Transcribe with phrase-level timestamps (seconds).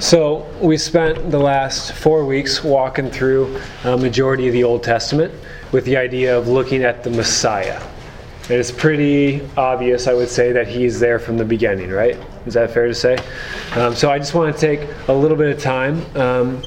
[0.00, 5.32] So, we spent the last four weeks walking through a majority of the Old Testament
[5.72, 7.80] with the idea of looking at the Messiah.
[8.42, 12.18] And it's pretty obvious, I would say, that he's there from the beginning, right?
[12.44, 13.16] Is that fair to say?
[13.76, 16.62] Um, so, I just want to take a little bit of time um,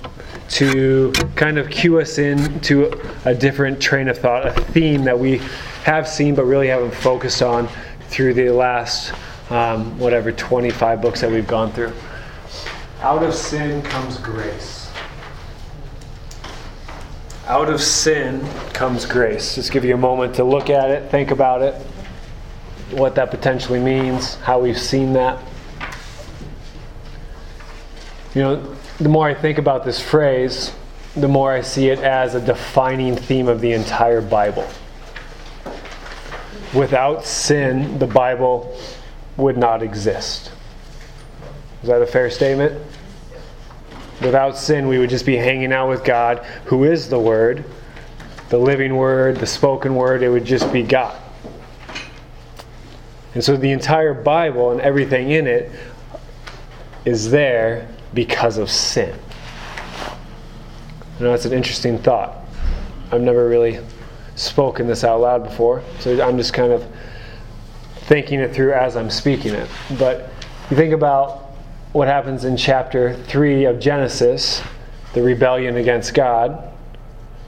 [0.50, 2.92] to kind of cue us in to
[3.26, 5.42] a different train of thought, a theme that we
[5.84, 7.68] have seen but really haven't focused on
[8.08, 9.14] through the last,
[9.52, 11.94] um, whatever, 25 books that we've gone through.
[13.02, 14.90] Out of sin comes grace.
[17.46, 19.54] Out of sin comes grace.
[19.54, 21.76] Just give you a moment to look at it, think about it,
[22.92, 25.40] what that potentially means, how we've seen that.
[28.34, 30.74] You know, the more I think about this phrase,
[31.16, 34.68] the more I see it as a defining theme of the entire Bible.
[36.74, 38.76] Without sin, the Bible
[39.38, 40.52] would not exist.
[41.82, 42.82] Is that a fair statement?
[44.22, 47.64] Without sin, we would just be hanging out with God, who is the Word,
[48.50, 50.24] the living Word, the spoken Word.
[50.24, 51.22] It would just be God.
[53.36, 55.72] And so the entire Bible and everything in it
[57.06, 59.18] is there because of sin.
[61.20, 62.36] I know that's an interesting thought.
[63.12, 63.80] I've never really
[64.36, 66.86] spoken this out loud before, so I'm just kind of
[68.08, 69.70] thinking it through as I'm speaking it.
[70.00, 70.32] But
[70.70, 71.47] you think about
[71.98, 74.62] what happens in chapter 3 of Genesis,
[75.16, 76.72] the rebellion against God,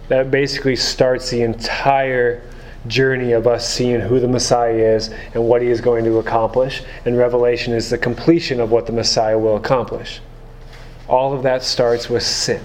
[0.08, 2.42] that basically starts the entire
[2.88, 6.82] journey of us seeing who the Messiah is and what he is going to accomplish.
[7.06, 10.20] And Revelation is the completion of what the Messiah will accomplish.
[11.08, 12.64] All of that starts with sin.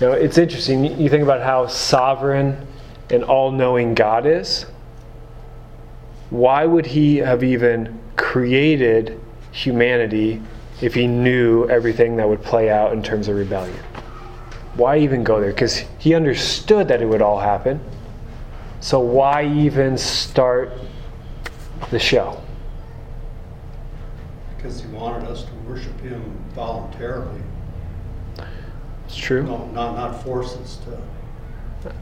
[0.00, 1.00] Now, it's interesting.
[1.00, 2.66] You think about how sovereign
[3.08, 4.66] and all knowing God is.
[6.30, 9.20] Why would he have even created
[9.54, 10.42] humanity
[10.82, 13.78] if he knew everything that would play out in terms of rebellion.
[14.74, 15.50] Why even go there?
[15.50, 17.80] Because he understood that it would all happen.
[18.80, 20.72] So why even start
[21.90, 22.42] the show?
[24.56, 26.20] Because he wanted us to worship him
[26.54, 27.40] voluntarily.
[29.06, 29.44] It's true.
[29.44, 31.92] No, not, not force us to.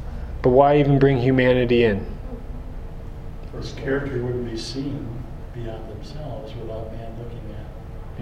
[0.41, 2.07] But why even bring humanity in?
[3.55, 5.07] His character wouldn't be seen
[5.53, 7.02] beyond themselves without man.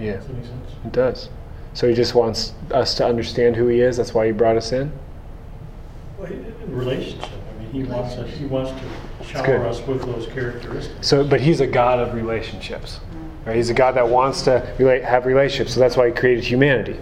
[0.01, 0.71] Yeah, Does that make sense?
[0.85, 1.29] it does.
[1.73, 3.97] So he just wants us to understand who he is.
[3.97, 4.91] That's why he brought us in.
[6.17, 10.27] Well, he- Relationship, I mean, he wants us, he wants to shower us with those
[10.27, 11.05] characteristics.
[11.07, 12.99] So, but he's a God of relationships.
[13.45, 13.55] Right?
[13.55, 15.73] He's a God that wants to relate, have relationships.
[15.73, 16.97] So that's why he created humanity.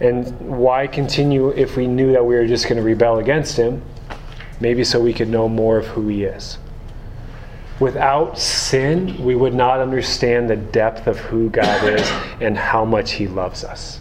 [0.00, 3.82] And why continue if we knew that we were just going to rebel against him?
[4.60, 6.58] Maybe so we could know more of who he is.
[7.78, 12.10] Without sin, we would not understand the depth of who God is
[12.40, 14.00] and how much he loves us.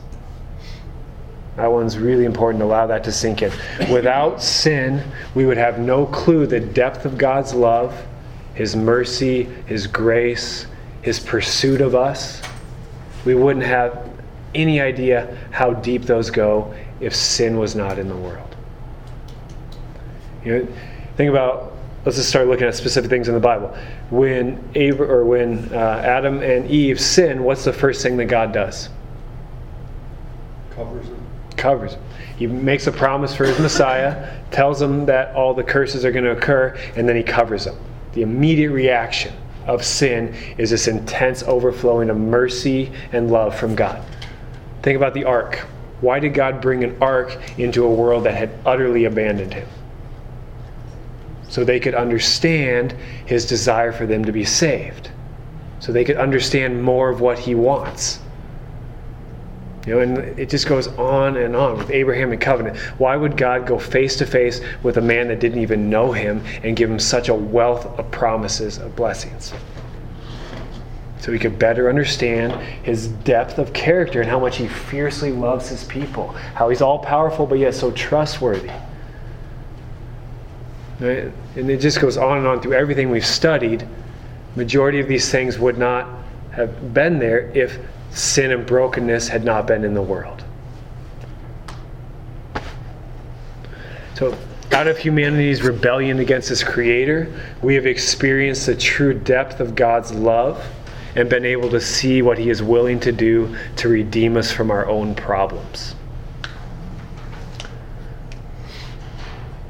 [1.58, 3.52] That one's really important allow that to sink in.
[3.91, 5.03] Without sin,
[5.36, 7.94] we would have no clue the depth of God's love,
[8.53, 10.68] his mercy, his grace,
[11.02, 12.42] his pursuit of us.
[13.25, 14.09] We wouldn't have
[14.53, 18.56] any idea how deep those go if sin was not in the world.
[20.44, 20.68] You know,
[21.18, 21.75] think about
[22.05, 23.75] let's just start looking at specific things in the Bible.
[24.11, 28.53] When Abra- or when uh, Adam and Eve sin, what's the first thing that God
[28.53, 28.89] does?
[30.71, 31.27] Covers them.
[31.57, 32.03] Covers him.
[32.38, 36.25] He makes a promise for his Messiah, tells them that all the curses are going
[36.25, 37.77] to occur, and then he covers them.
[38.13, 39.33] The immediate reaction
[39.65, 44.05] of sin is this intense overflowing of mercy and love from God.
[44.83, 45.65] Think about the ark.
[46.01, 49.67] Why did God bring an ark into a world that had utterly abandoned him?
[51.50, 52.94] So they could understand
[53.25, 55.09] his desire for them to be saved.
[55.79, 58.19] So they could understand more of what he wants.
[59.85, 62.78] You know, and it just goes on and on with Abraham and covenant.
[62.97, 66.44] Why would God go face to face with a man that didn't even know him
[66.63, 69.53] and give him such a wealth of promises of blessings?
[71.19, 75.69] So he could better understand his depth of character and how much he fiercely loves
[75.69, 76.30] his people.
[76.53, 78.71] How he's all powerful but yet so trustworthy.
[81.00, 81.31] Right?
[81.56, 83.88] And it just goes on and on through everything we've studied.
[84.56, 86.07] Majority of these things would not
[86.51, 87.80] have been there if
[88.12, 90.44] sin and brokenness had not been in the world.
[94.15, 94.38] So,
[94.71, 97.31] out of humanity's rebellion against its creator,
[97.62, 100.65] we have experienced the true depth of God's love
[101.15, 104.71] and been able to see what he is willing to do to redeem us from
[104.71, 105.95] our own problems.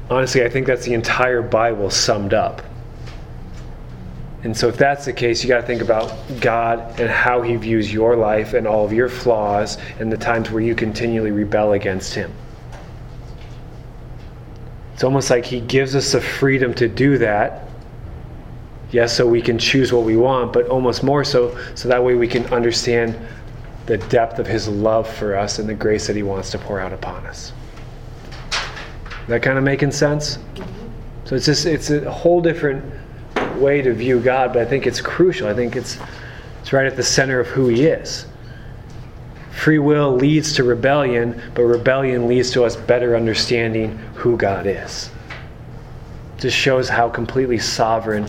[0.08, 2.62] Honestly, I think that's the entire Bible summed up.
[4.44, 7.56] And so, if that's the case, you got to think about God and how He
[7.56, 11.72] views your life and all of your flaws and the times where you continually rebel
[11.72, 12.32] against Him.
[14.94, 17.68] It's almost like He gives us the freedom to do that.
[18.92, 22.14] Yes, so we can choose what we want, but almost more so, so that way
[22.14, 23.18] we can understand
[23.86, 26.78] the depth of His love for us and the grace that He wants to pour
[26.78, 27.52] out upon us.
[29.28, 30.38] That kind of making sense?
[31.24, 32.84] So it's just it's a whole different
[33.56, 35.48] way to view God, but I think it's crucial.
[35.48, 35.98] I think it's
[36.60, 38.26] it's right at the center of who He is.
[39.52, 45.10] Free will leads to rebellion, but rebellion leads to us better understanding who God is.
[46.36, 48.28] It just shows how completely sovereign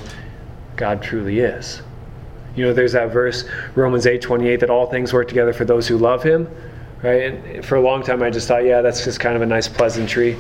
[0.78, 1.82] God truly is.
[2.56, 3.44] You know, there's that verse,
[3.76, 6.50] Romans 8 28, that all things work together for those who love Him,
[7.04, 7.24] right?
[7.24, 9.68] And for a long time, I just thought, yeah, that's just kind of a nice
[9.68, 10.38] pleasantry.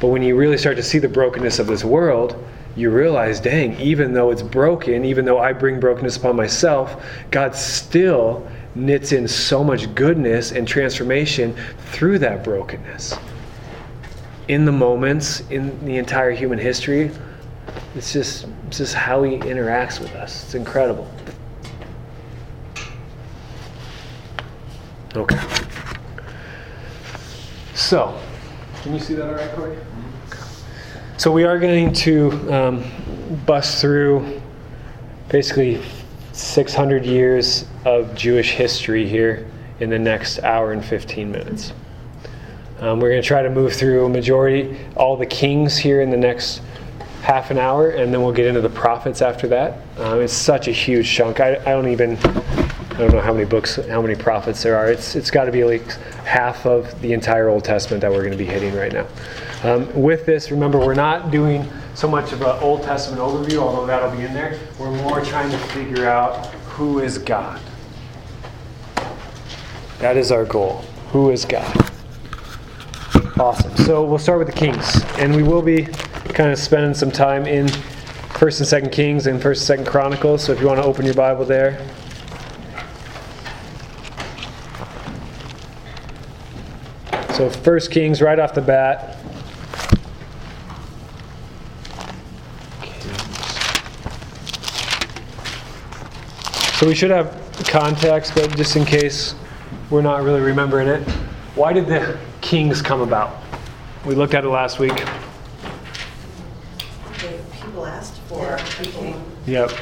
[0.00, 2.42] But when you really start to see the brokenness of this world,
[2.74, 7.54] you realize, dang, even though it's broken, even though I bring brokenness upon myself, God
[7.54, 11.54] still knits in so much goodness and transformation
[11.92, 13.16] through that brokenness.
[14.48, 17.10] In the moments, in the entire human history,
[17.94, 20.44] it's just, it's just how He interacts with us.
[20.44, 21.10] It's incredible.
[25.14, 25.40] Okay.
[27.74, 28.18] So,
[28.82, 29.76] can you see that all right, Corey?
[31.18, 32.84] So we are going to um,
[33.44, 34.40] bust through
[35.28, 35.82] basically
[36.32, 39.46] 600 years of Jewish history here
[39.80, 41.74] in the next hour and 15 minutes.
[42.78, 46.10] Um, we're going to try to move through a majority, all the kings here in
[46.10, 46.62] the next
[47.20, 49.78] half an hour, and then we'll get into the prophets after that.
[49.98, 51.40] Um, it's such a huge chunk.
[51.40, 52.16] I, I don't even
[52.92, 54.90] I don't know how many books, how many prophets there are.
[54.90, 55.90] It's it's got to be like
[56.24, 59.06] half of the entire Old Testament that we're going to be hitting right now.
[59.62, 63.86] Um, with this, remember we're not doing so much of an Old Testament overview, although
[63.86, 64.58] that'll be in there.
[64.78, 66.46] We're more trying to figure out
[66.76, 67.60] who is God.
[69.98, 70.84] That is our goal.
[71.12, 71.90] Who is God?
[73.38, 73.76] Awesome.
[73.78, 75.84] So we'll start with the kings, and we will be
[76.34, 77.68] kind of spending some time in
[78.38, 80.42] First and Second Kings and First and Second Chronicles.
[80.44, 81.86] So if you want to open your Bible there.
[87.40, 89.16] So First Kings, right off the bat.
[96.74, 97.34] So we should have
[97.66, 99.34] context, but just in case
[99.88, 101.00] we're not really remembering it,
[101.54, 103.38] why did the kings come about?
[104.04, 105.02] We looked at it last week.
[107.62, 109.24] People asked for a king.
[109.46, 109.72] Yep.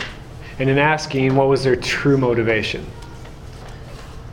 [0.60, 2.87] And in asking, what was their true motivation?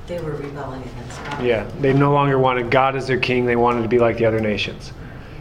[0.07, 1.43] They were rebelling against God.
[1.43, 4.25] Yeah, they no longer wanted God as their king, they wanted to be like the
[4.25, 4.93] other nations.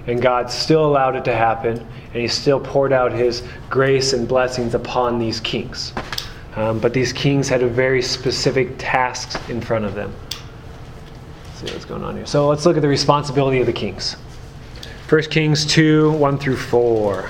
[0.07, 4.27] And God still allowed it to happen, and He still poured out His grace and
[4.27, 5.93] blessings upon these kings.
[6.57, 10.15] Um, but these kings had a very specific tasks in front of them.
[11.47, 12.27] Let's see what's going on here.
[12.27, 14.17] So let's look at the responsibility of the kings.
[15.09, 17.23] 1 Kings 2 1 through 4.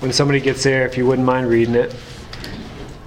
[0.00, 1.94] When somebody gets there, if you wouldn't mind reading it.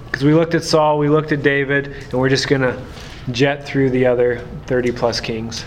[0.06, 2.82] Because we looked at Saul, we looked at David, and we're just going to
[3.32, 5.64] jet through the other 30 plus kings.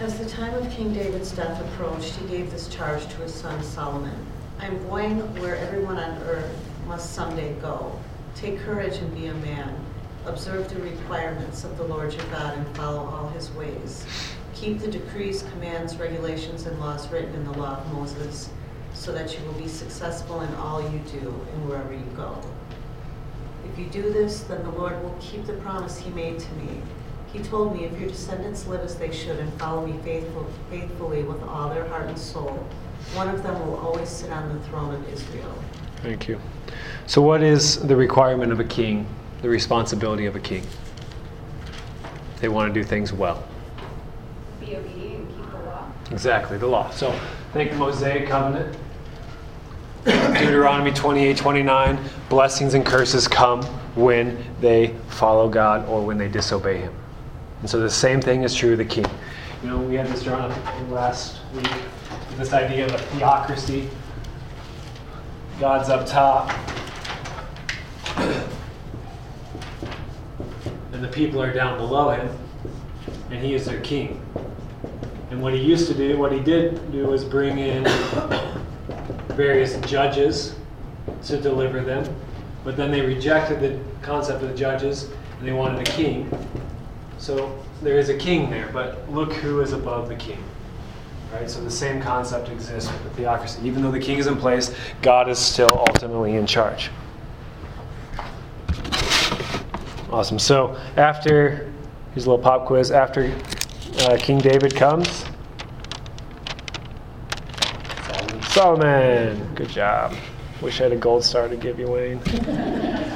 [0.00, 3.62] As the time of King David's death approached, he gave this charge to his son
[3.62, 4.14] Solomon.
[4.58, 6.50] I am going where everyone on earth
[6.86, 7.98] must someday go.
[8.34, 9.74] Take courage and be a man.
[10.26, 14.06] Observe the requirements of the Lord your God and follow all his ways.
[14.54, 18.48] Keep the decrees, commands, regulations, and laws written in the law of Moses,
[18.94, 22.38] so that you will be successful in all you do and wherever you go.
[23.74, 26.80] If you do this, then the Lord will keep the promise he made to me.
[27.32, 31.24] He told me, if your descendants live as they should and follow me faithful, faithfully
[31.24, 32.64] with all their heart and soul,
[33.14, 35.52] one of them will always sit on the throne of Israel.
[36.02, 36.40] Thank you.
[37.08, 39.08] So, what is the requirement of a king,
[39.42, 40.64] the responsibility of a king?
[42.40, 43.44] They want to do things well.
[44.60, 45.92] Be obedient and keep the law.
[46.12, 46.90] Exactly, the law.
[46.90, 47.12] So,
[47.52, 48.76] think the Mosaic covenant.
[50.04, 53.62] Deuteronomy 28 29, blessings and curses come
[53.94, 56.94] when they follow God or when they disobey Him.
[57.60, 59.06] And so the same thing is true of the king.
[59.62, 61.70] You know, we had this drawn up last week,
[62.36, 63.88] this idea of a theocracy.
[65.58, 66.52] God's up top,
[70.92, 72.28] and the people are down below him,
[73.30, 74.20] and he is their king.
[75.30, 77.84] And what he used to do, what he did do was bring in
[79.36, 80.54] various judges
[81.24, 82.04] to deliver them,
[82.64, 86.30] but then they rejected the concept of the judges and they wanted a king.
[87.18, 90.42] So there is a king there, but look who is above the king.
[91.32, 91.50] Right?
[91.50, 93.60] So the same concept exists with the theocracy.
[93.66, 96.90] Even though the king is in place, God is still ultimately in charge.
[100.10, 100.38] Awesome.
[100.38, 101.72] So after,
[102.12, 102.92] here's a little pop quiz.
[102.92, 103.34] After
[104.02, 105.24] uh, King David comes,
[108.54, 109.52] Solomon.
[109.56, 110.14] Good job.
[110.62, 112.20] Wish I had a gold star to give you, Wayne.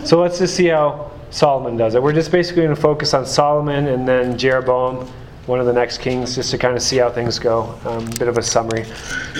[0.04, 2.02] so let's just see how Solomon does it.
[2.02, 5.06] We're just basically going to focus on Solomon and then Jeroboam,
[5.46, 7.78] one of the next kings, just to kind of see how things go.
[7.84, 8.84] Um, a bit of a summary.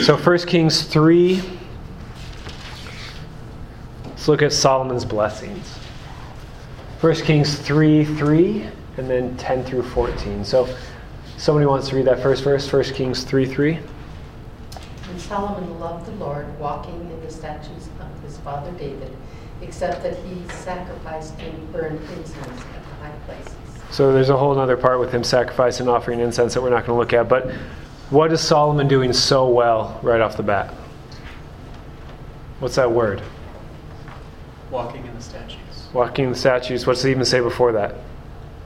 [0.04, 1.42] So 1 Kings 3.
[4.04, 5.66] Let's look at Solomon's blessings.
[7.00, 10.44] 1 Kings 3 3, and then 10 through 14.
[10.44, 10.72] So
[11.38, 13.80] somebody wants to read that first verse, 1 Kings 3 3.
[15.18, 19.16] And Solomon loved the Lord, walking in the statutes of his father David,
[19.60, 23.52] except that he sacrificed and burned incense at the high places.
[23.90, 26.86] So there's a whole other part with him sacrificing and offering incense that we're not
[26.86, 27.28] going to look at.
[27.28, 27.50] But
[28.10, 30.72] what is Solomon doing so well right off the bat?
[32.60, 33.20] What's that word?
[34.70, 35.88] Walking in the statutes.
[35.92, 36.86] Walking in the statutes.
[36.86, 37.96] What's it even say before that?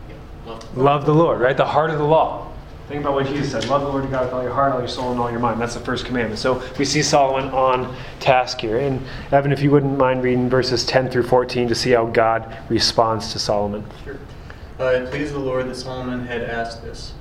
[0.06, 0.16] Yeah.
[0.44, 1.56] Love, Love the Lord, right?
[1.56, 2.51] The heart of the law.
[2.92, 3.66] Think about what Jesus said.
[3.70, 5.40] Love the Lord your God with all your heart, all your soul, and all your
[5.40, 5.58] mind.
[5.58, 6.38] That's the first commandment.
[6.38, 8.76] So we see Solomon on task here.
[8.80, 12.54] And Evan, if you wouldn't mind reading verses 10 through 14 to see how God
[12.68, 13.82] responds to Solomon.
[14.04, 14.18] Sure.
[14.78, 17.14] Uh, it pleased the Lord that Solomon had asked this.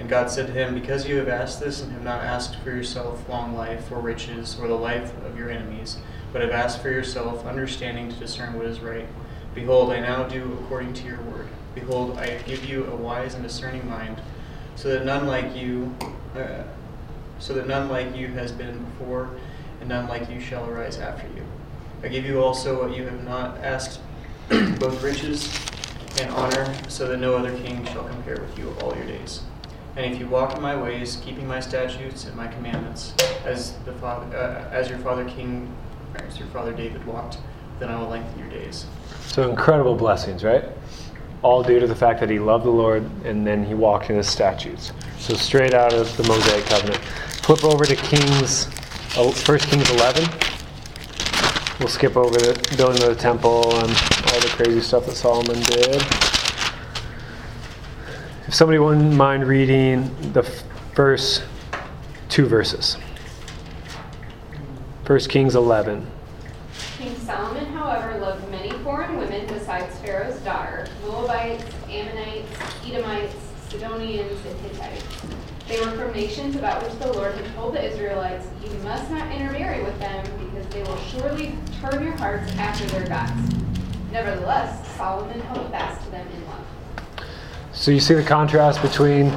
[0.00, 2.70] And God said to him, Because you have asked this and have not asked for
[2.70, 5.98] yourself long life or riches or the life of your enemies,
[6.32, 9.06] but have asked for yourself understanding to discern what is right,
[9.54, 11.46] behold, I now do according to your word.
[11.76, 14.20] Behold, I give you a wise and discerning mind,
[14.82, 15.94] so that none like you,
[16.34, 16.64] uh,
[17.38, 19.30] so that none like you has been before,
[19.78, 21.44] and none like you shall arise after you.
[22.02, 24.00] I give you also what you have not asked,
[24.48, 25.56] both riches
[26.20, 29.42] and honor, so that no other king shall compare with you all your days.
[29.94, 33.92] And if you walk in my ways, keeping my statutes and my commandments, as the
[33.92, 35.72] father, uh, as your father King,
[36.16, 37.38] as your father David walked,
[37.78, 38.86] then I will lengthen your days.
[39.28, 40.64] So incredible blessings, right?
[41.42, 44.16] All due to the fact that he loved the Lord and then he walked in
[44.16, 44.92] his statutes.
[45.18, 46.98] So straight out of the Mosaic covenant.
[47.42, 48.66] Flip over to Kings,
[49.16, 50.28] 1 Kings 11.
[51.80, 55.60] We'll skip over the building of the temple and all the crazy stuff that Solomon
[55.62, 55.96] did.
[58.46, 60.44] If somebody wouldn't mind reading the
[60.94, 61.42] first
[62.28, 62.96] two verses.
[65.06, 66.06] 1 Kings 11.
[66.98, 67.61] King Solomon,
[75.72, 79.32] They were from nations about which the Lord had told the Israelites, You must not
[79.32, 83.54] intermarry with them, because they will surely turn your hearts after their gods.
[84.12, 87.26] Nevertheless, Solomon held fast to them in love.
[87.72, 89.28] So you see the contrast between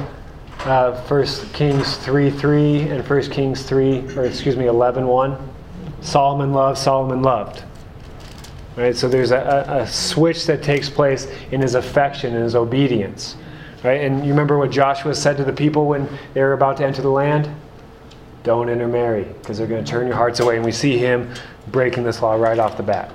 [0.66, 5.50] uh, 1 Kings 3 3 and 1 Kings 3, or excuse me, 11 1.
[6.02, 7.64] Solomon loved, Solomon loved.
[8.76, 8.94] Right?
[8.94, 13.36] So there's a, a switch that takes place in his affection and his obedience.
[13.84, 14.00] Right?
[14.00, 17.02] And you remember what Joshua said to the people when they were about to enter
[17.02, 17.48] the land?
[18.42, 20.56] Don't intermarry, because they're going to turn your hearts away.
[20.56, 21.32] And we see him
[21.68, 23.12] breaking this law right off the bat.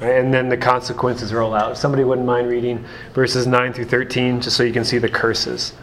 [0.00, 0.16] Right?
[0.16, 1.72] And then the consequences roll out.
[1.72, 5.08] If somebody wouldn't mind reading verses 9 through 13, just so you can see the
[5.08, 5.74] curses.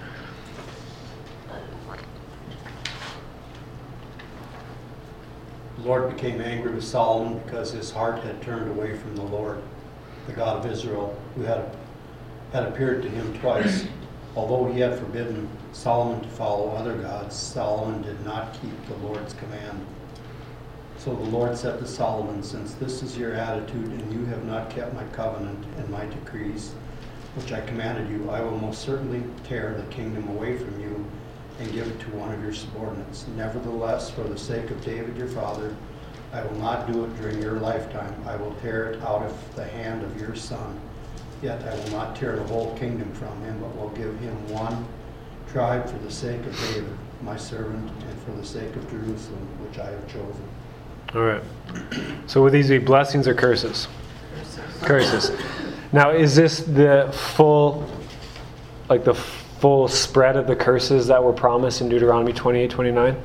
[5.78, 9.62] The Lord became angry with Solomon because his heart had turned away from the Lord,
[10.28, 11.76] the God of Israel, who had,
[12.54, 13.86] had appeared to him twice.
[14.36, 19.34] Although he had forbidden Solomon to follow other gods, Solomon did not keep the Lord's
[19.34, 19.86] command.
[20.98, 24.70] So the Lord said to Solomon, Since this is your attitude, and you have not
[24.70, 26.74] kept my covenant and my decrees,
[27.36, 31.06] which I commanded you, I will most certainly tear the kingdom away from you
[31.60, 33.26] and give it to one of your subordinates.
[33.36, 35.76] Nevertheless, for the sake of David your father,
[36.32, 38.16] I will not do it during your lifetime.
[38.26, 40.80] I will tear it out of the hand of your son.
[41.42, 44.86] Yet I will not tear the whole kingdom from him, but will give him one
[45.52, 49.80] tribe for the sake of David, my servant, and for the sake of Jerusalem, which
[49.80, 50.48] I have chosen.
[51.16, 51.44] All right.
[52.28, 53.88] So would these be blessings or curses?
[54.82, 55.30] Curses.
[55.30, 55.42] curses.
[55.92, 57.90] Now, is this the full,
[58.88, 63.18] like the full spread of the curses that were promised in Deuteronomy 28 29?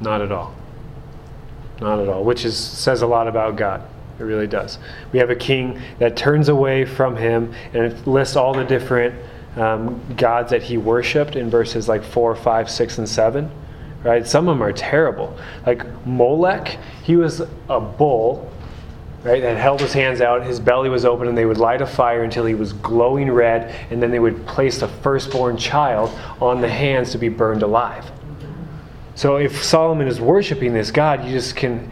[0.00, 0.54] Not at all.
[1.80, 3.82] Not at all, which is, says a lot about God.
[4.18, 4.78] It really does.
[5.12, 9.14] We have a king that turns away from him and it lists all the different
[9.56, 13.50] um, gods that he worshipped in verses like 4, 5, 6, and 7
[14.04, 14.26] right?
[14.26, 15.36] Some of them are terrible.
[15.66, 18.52] Like Molech, he was a bull,
[19.24, 21.86] right, that held his hands out, his belly was open, and they would light a
[21.86, 26.60] fire until he was glowing red, and then they would place the firstborn child on
[26.60, 28.04] the hands to be burned alive.
[29.16, 31.90] So if Solomon is worshiping this God, you just can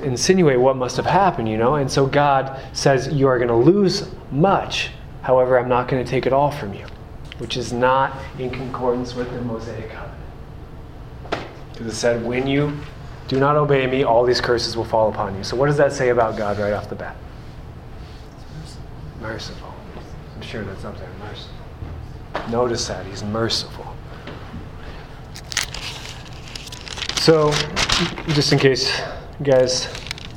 [0.00, 1.74] insinuate what must have happened, you know?
[1.76, 4.90] And so God says, You are going to lose much.
[5.22, 6.86] However, I'm not going to take it all from you,
[7.38, 11.48] which is not in concordance with the Mosaic covenant.
[11.72, 12.76] Because it said, When you
[13.28, 15.44] do not obey me, all these curses will fall upon you.
[15.44, 17.16] So, what does that say about God right off the bat?
[19.20, 19.72] Merciful.
[20.34, 21.08] I'm sure that's up there.
[21.20, 22.50] Merciful.
[22.50, 23.06] Notice that.
[23.06, 23.86] He's merciful.
[27.20, 27.52] So,
[28.34, 29.00] just in case
[29.42, 29.88] guys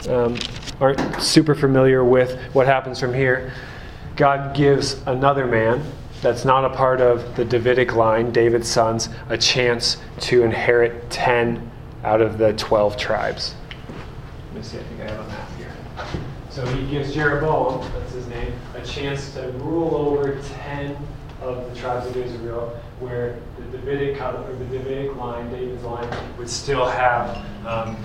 [0.08, 0.38] um,
[0.80, 3.54] aren't super familiar with what happens from here,
[4.16, 5.84] God gives another man
[6.22, 11.70] that's not a part of the Davidic line, David's sons, a chance to inherit 10
[12.04, 13.54] out of the 12 tribes.
[14.48, 15.72] Let me see, I think I have a map here.
[16.50, 20.98] So he gives Jeroboam, that's his name, a chance to rule over 10
[21.42, 26.50] of the tribes of Israel, where the Davidic, or the Davidic line, David's line, would
[26.50, 27.98] still have um,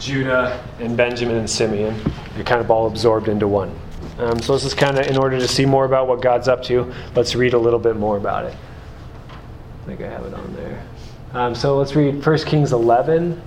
[0.00, 1.94] Judah and Benjamin and Simeon.
[2.34, 3.78] They're kind of all absorbed into one.
[4.18, 6.62] Um, so this is kind of in order to see more about what God's up
[6.64, 6.92] to.
[7.14, 8.56] Let's read a little bit more about it.
[9.82, 10.86] I think I have it on there.
[11.32, 13.40] Um, so let's read 1 Kings 11,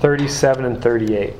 [0.00, 1.34] 37 and 38.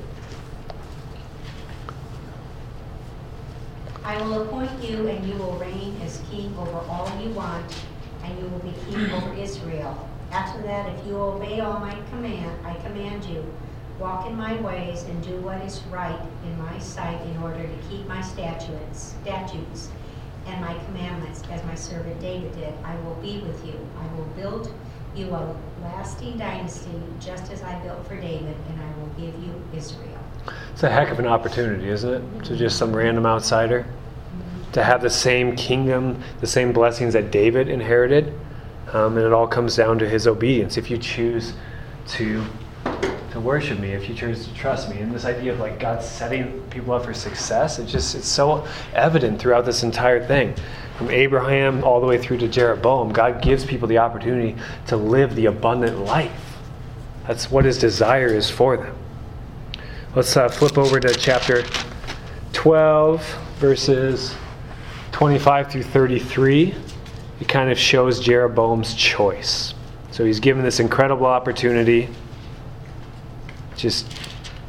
[4.05, 7.75] I will appoint you, and you will reign as king over all you want,
[8.23, 10.09] and you will be king over Israel.
[10.31, 13.45] After that, if you obey all my command, I command you,
[14.01, 17.89] walk in my ways and do what is right in my sight in order to
[17.89, 19.91] keep my statutes, statutes
[20.47, 23.75] and my commandments as my servant David did, I will be with you.
[23.99, 24.73] I will build
[25.15, 26.91] you a lasting dynasty
[27.21, 30.19] just as I built for David, and I will give you Israel.
[30.73, 32.45] It's a heck of an opportunity, isn't it?
[32.45, 33.85] To just some random outsider
[34.73, 38.33] to have the same kingdom, the same blessings that David inherited.
[38.93, 40.77] Um, and it all comes down to his obedience.
[40.77, 41.53] If you choose
[42.09, 42.45] to
[43.33, 46.03] to worship me, if you choose to trust me, and this idea of like God
[46.03, 50.55] setting people up for success, it's just it's so evident throughout this entire thing.
[50.97, 54.57] From Abraham all the way through to Jeroboam, God gives people the opportunity
[54.89, 56.59] to live the abundant life.
[57.27, 58.97] That's what his desire is for them.
[60.15, 61.63] Let's uh, flip over to chapter
[62.53, 63.25] 12,
[63.59, 64.35] verses
[65.13, 66.75] 25 through 33.
[67.41, 69.73] It kind of shows Jeroboam's choice.
[70.11, 72.09] So he's given this incredible opportunity.
[73.81, 74.07] Just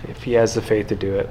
[0.04, 1.30] if he has the faith to do it.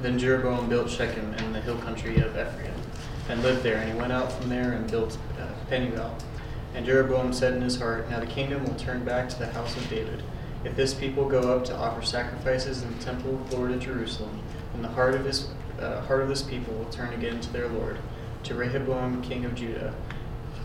[0.00, 2.74] Then Jeroboam built Shechem in the hill country of Ephraim,
[3.28, 3.78] and lived there.
[3.78, 6.16] And he went out from there and built uh, Penuel.
[6.74, 9.76] And Jeroboam said in his heart, Now the kingdom will turn back to the house
[9.76, 10.22] of David.
[10.64, 13.80] If this people go up to offer sacrifices in the temple of the Lord at
[13.80, 14.40] Jerusalem,
[14.72, 15.48] then the heart of his
[15.80, 17.98] uh, heart of this people will turn again to their Lord,
[18.44, 19.92] to Rehoboam king of Judah,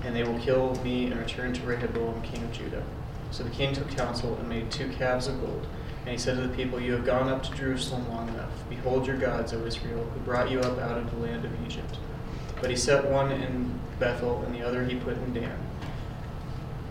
[0.03, 2.83] and they will kill me and return to Rehoboam king of Judah.
[3.31, 5.67] So the king took counsel and made two calves of gold.
[6.01, 8.51] And he said to the people, You have gone up to Jerusalem long enough.
[8.69, 11.97] Behold your gods, O Israel, who brought you up out of the land of Egypt.
[12.61, 15.57] But he set one in Bethel, and the other he put in Dan.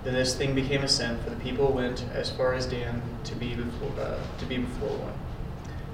[0.05, 3.35] Then this thing became a sin, for the people went as far as Dan to
[3.35, 5.13] be before, uh, to be before one.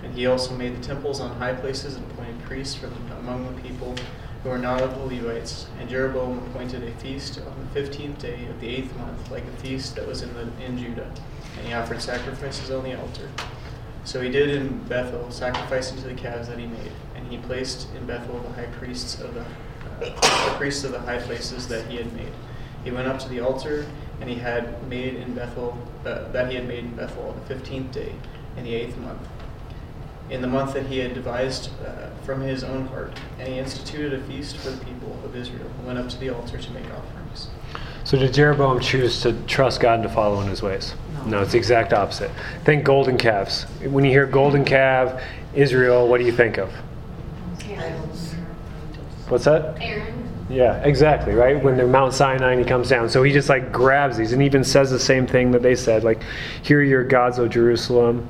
[0.05, 3.63] And he also made the temples on high places and appointed priests from among the
[3.63, 3.95] people
[4.45, 5.67] who were not of the Levites.
[5.81, 9.57] And Jeroboam appointed a feast on the fifteenth day of the eighth month, like a
[9.63, 11.11] feast that was in, the, in Judah.
[11.59, 13.29] And he offered sacrifices on the altar.
[14.05, 16.93] So he did in Bethel, sacrificing to the calves that he made.
[17.17, 21.01] And he placed in Bethel the high priests of the, uh, the priests of the
[21.01, 22.33] high places that he had made.
[22.85, 23.87] He went up to the altar,
[24.21, 27.47] and he had made in Bethel uh, that he had made in Bethel on the
[27.47, 28.15] fifteenth day
[28.59, 29.27] in the eighth month
[30.31, 34.15] in the month that he had devised uh, from his own heart, and he instituted
[34.15, 36.85] a feast for the people of Israel, and went up to the altar to make
[36.85, 37.49] offerings.
[38.05, 40.95] So did Jeroboam choose to trust God and to follow in his ways?
[41.27, 42.31] No, it's the exact opposite.
[42.65, 43.65] Think golden calves.
[43.83, 45.23] When you hear golden calf,
[45.55, 46.71] Israel, what do you think of?
[49.29, 49.81] What's that?
[49.81, 50.15] Aaron.
[50.51, 51.63] Yeah, exactly, right?
[51.63, 53.09] When they're Mount Sinai and he comes down.
[53.09, 56.05] So he just like grabs these and even says the same thing that they said,
[56.05, 56.23] like,
[56.63, 58.29] Here are your gods, O Jerusalem,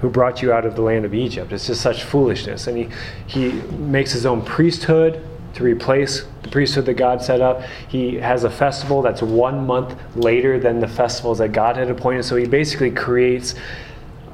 [0.00, 1.52] who brought you out of the land of Egypt.
[1.52, 2.66] It's just such foolishness.
[2.66, 2.88] And he,
[3.26, 7.62] he makes his own priesthood to replace the priesthood that God set up.
[7.88, 12.24] He has a festival that's one month later than the festivals that God had appointed.
[12.24, 13.54] So he basically creates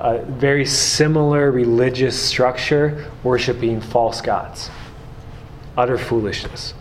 [0.01, 4.71] a very similar religious structure, worshiping false gods.
[5.79, 6.75] Utter foolishness.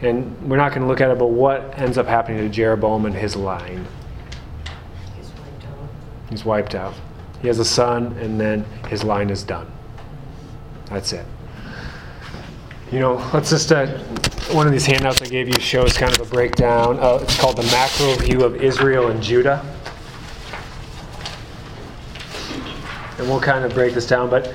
[0.00, 3.06] And we're not going to look at it, but what ends up happening to Jeroboam
[3.06, 3.86] and his line?
[5.16, 5.88] He's wiped out.
[6.28, 6.94] He's wiped out.
[7.40, 9.70] He has a son, and then his line is done.
[10.86, 11.26] That's it.
[12.90, 13.86] You know, let's just, uh,
[14.52, 16.98] one of these handouts I gave you shows kind of a breakdown.
[17.00, 19.64] Uh, it's called The Macro View of Israel and Judah.
[23.18, 24.54] And we'll kind of break this down, but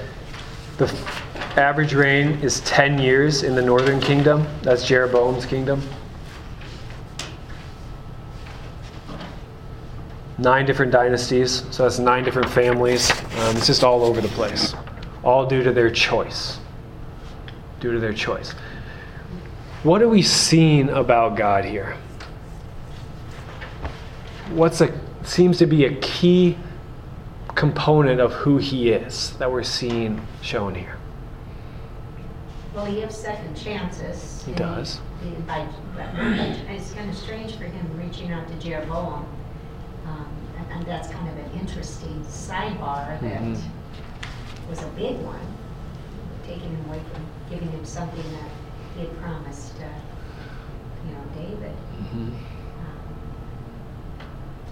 [0.78, 0.90] the
[1.58, 4.48] average reign is 10 years in the northern kingdom.
[4.62, 5.82] That's Jeroboam's kingdom.
[10.42, 13.12] Nine different dynasties, so that's nine different families.
[13.12, 14.74] Um, it's just all over the place,
[15.24, 16.58] all due to their choice.
[17.80, 18.54] Due to their choice.
[19.84, 21.96] What are we seeing about God here?
[24.50, 24.92] What's a
[25.24, 26.58] seems to be a key
[27.54, 30.98] component of who He is that we're seeing shown here?
[32.74, 34.44] Well, he gives second chances.
[34.44, 35.02] He does.
[35.24, 35.68] he but
[36.68, 39.28] It's kind of strange for him reaching out to Jeroboam.
[40.12, 40.26] Um,
[40.58, 43.58] and- And that's kind of an interesting sidebar that Mhm.
[44.70, 45.40] was a big one,
[46.46, 48.50] taking him away from giving him something that
[48.96, 49.86] he had promised, uh,
[51.06, 51.74] you know, David.
[52.14, 52.34] Um,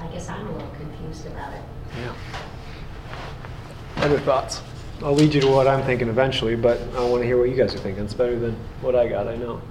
[0.01, 1.61] I guess I'm a little confused about it.
[2.01, 4.03] Yeah.
[4.03, 4.61] Other thoughts?
[5.03, 7.55] I'll lead you to what I'm thinking eventually, but I want to hear what you
[7.55, 8.03] guys are thinking.
[8.03, 9.61] It's better than what I got, I know.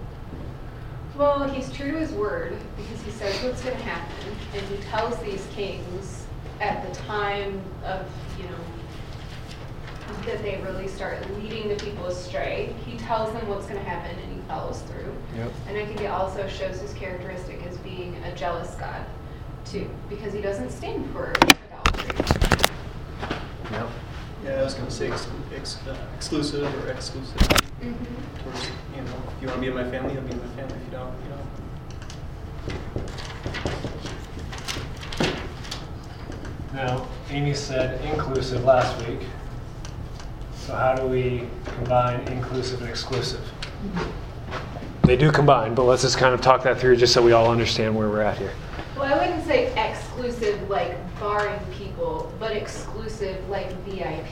[1.17, 4.15] Well, he's true to his word because he says what's going to happen,
[4.55, 6.27] and he tells these kings
[6.61, 8.07] at the time of,
[8.39, 8.57] you know,
[10.25, 12.75] that they really start leading the people astray.
[12.85, 15.15] He tells them what's going to happen, and he follows through.
[15.37, 15.53] Yep.
[15.69, 19.05] And I think it also shows his characteristic as being a jealous God,
[19.65, 22.25] too, because he doesn't stand for idolatry.
[23.71, 23.89] Yep.
[24.45, 27.37] Yeah, I was gonna say ex- ex- uh, exclusive or exclusive.
[27.39, 30.47] Towards, you know, if you want to be in my family, you'll be in my
[30.55, 30.77] family.
[30.77, 31.47] If you don't, you don't.
[36.73, 39.21] Now, Amy said inclusive last week.
[40.55, 43.41] So how do we combine inclusive and exclusive?
[43.41, 45.07] Mm-hmm.
[45.07, 47.51] They do combine, but let's just kind of talk that through just so we all
[47.51, 48.53] understand where we're at here.
[48.95, 54.27] Well, I wouldn't say exclusive like barring people, but exclusive like VIP,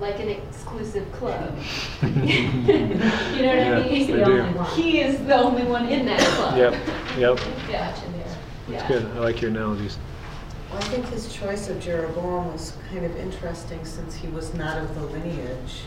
[0.00, 1.56] like an exclusive club.
[2.02, 4.06] you know what Yeah, I mean?
[4.10, 4.62] they do.
[4.74, 6.58] He is the only one in that club.
[6.58, 6.72] Yep,
[7.18, 7.38] yep.
[7.70, 7.92] Yeah.
[7.92, 8.36] Gotcha there.
[8.68, 9.06] That's good.
[9.16, 9.96] I like your analogies.
[10.74, 14.76] Well, I think his choice of Jeroboam was kind of interesting since he was not
[14.76, 15.82] of the lineage.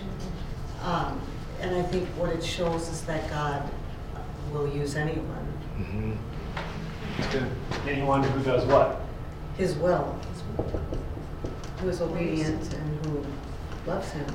[0.82, 1.20] Um,
[1.60, 3.70] And I think what it shows is that God
[4.54, 5.46] will use anyone,
[5.78, 6.14] Mm-hmm.
[7.90, 9.02] Anyone who does what?
[9.58, 10.18] his will,
[11.82, 13.26] who is obedient and who
[13.86, 14.26] loves him.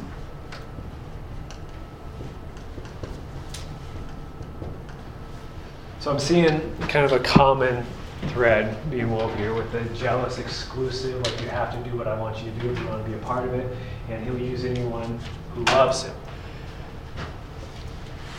[6.01, 7.87] So I'm seeing kind of a common
[8.28, 12.18] thread being woven here with the jealous exclusive, like you have to do what I
[12.18, 13.76] want you to do if you want to be a part of it,
[14.08, 15.18] and he'll use anyone
[15.54, 16.14] who loves him.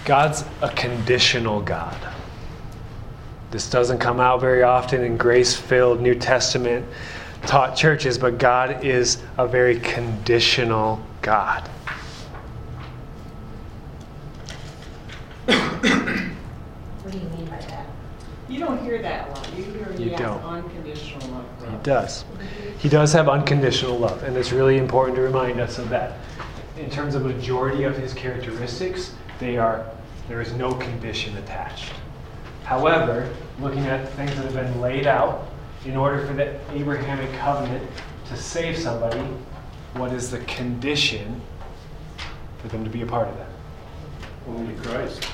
[0.05, 1.97] God's a conditional God.
[3.51, 6.85] This doesn't come out very often in grace filled New Testament
[7.45, 11.69] taught churches, but God is a very conditional God.
[15.45, 17.85] What do you mean by that?
[18.49, 19.57] You don't hear that a lot.
[19.57, 20.43] You hear You he has don't.
[20.43, 21.45] unconditional
[21.87, 22.25] love.
[22.29, 22.77] He does.
[22.79, 26.19] He does have unconditional love, and it's really important to remind us of that.
[26.77, 29.85] In terms of majority of his characteristics, they are
[30.27, 31.93] there is no condition attached.
[32.63, 35.49] However, looking at things that have been laid out,
[35.85, 37.89] in order for the Abrahamic covenant
[38.29, 39.19] to save somebody,
[39.93, 41.41] what is the condition
[42.59, 43.49] for them to be a part of that?
[44.47, 45.25] Only Christ.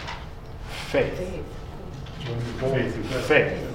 [0.88, 1.16] Faith.
[1.18, 2.56] Faith.
[2.60, 3.28] Faith.
[3.28, 3.69] Faith.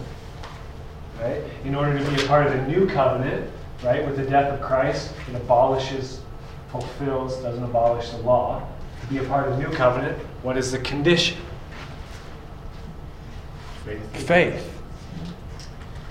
[1.24, 1.42] Right?
[1.64, 3.50] In order to be a part of the new covenant,
[3.82, 6.20] right, with the death of Christ, it abolishes,
[6.68, 8.68] fulfills, doesn't abolish the law.
[9.00, 11.38] To be a part of the new covenant, what is the condition?
[13.86, 14.16] Faith.
[14.26, 14.82] Faith.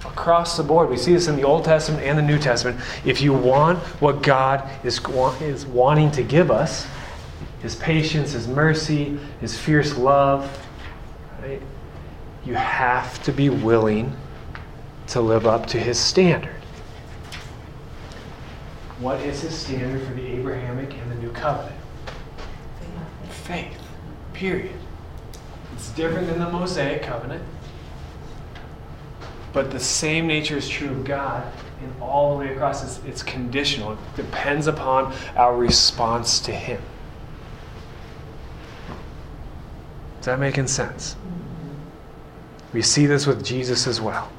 [0.04, 2.80] Across the board, we see this in the Old Testament and the New Testament.
[3.06, 5.00] If you want what God is,
[5.42, 6.88] is wanting to give us,
[7.62, 10.68] His patience, His mercy, His fierce love,
[11.40, 11.62] right,
[12.44, 14.16] you have to be willing
[15.08, 16.56] to live up to His standard.
[19.00, 21.76] What is His standard for the Abrahamic and the New Covenant?
[23.30, 23.78] Faith.
[24.34, 24.76] Period.
[25.74, 27.44] It's different than the Mosaic covenant.
[29.52, 31.46] But the same nature is true of God
[31.82, 32.84] and all the way across.
[32.84, 33.94] It's, it's conditional.
[33.94, 36.82] It depends upon our response to Him.
[40.20, 41.16] Is that making sense?
[42.72, 44.32] We see this with Jesus as well.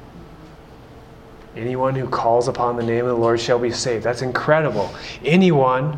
[1.55, 4.03] Anyone who calls upon the name of the Lord shall be saved.
[4.03, 4.93] That's incredible.
[5.23, 5.97] Anyone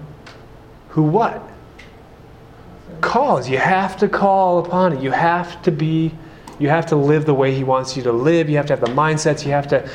[0.89, 1.41] who what?
[3.01, 3.49] calls.
[3.49, 5.01] You have to call upon it.
[5.01, 6.13] You have to be,
[6.59, 8.49] you have to live the way He wants you to live.
[8.49, 9.45] You have to have the mindsets.
[9.45, 9.89] You have to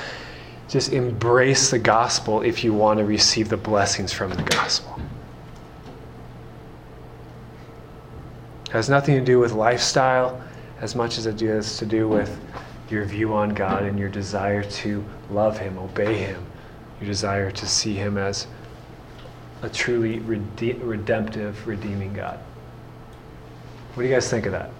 [0.68, 4.98] just embrace the gospel if you want to receive the blessings from the gospel.
[8.66, 10.40] It has nothing to do with lifestyle
[10.80, 12.40] as much as it has to do with
[12.92, 16.44] your view on God and your desire to love Him, obey Him,
[17.00, 18.46] your desire to see Him as
[19.62, 22.38] a truly rede- redemptive, redeeming God.
[23.94, 24.70] What do you guys think of that?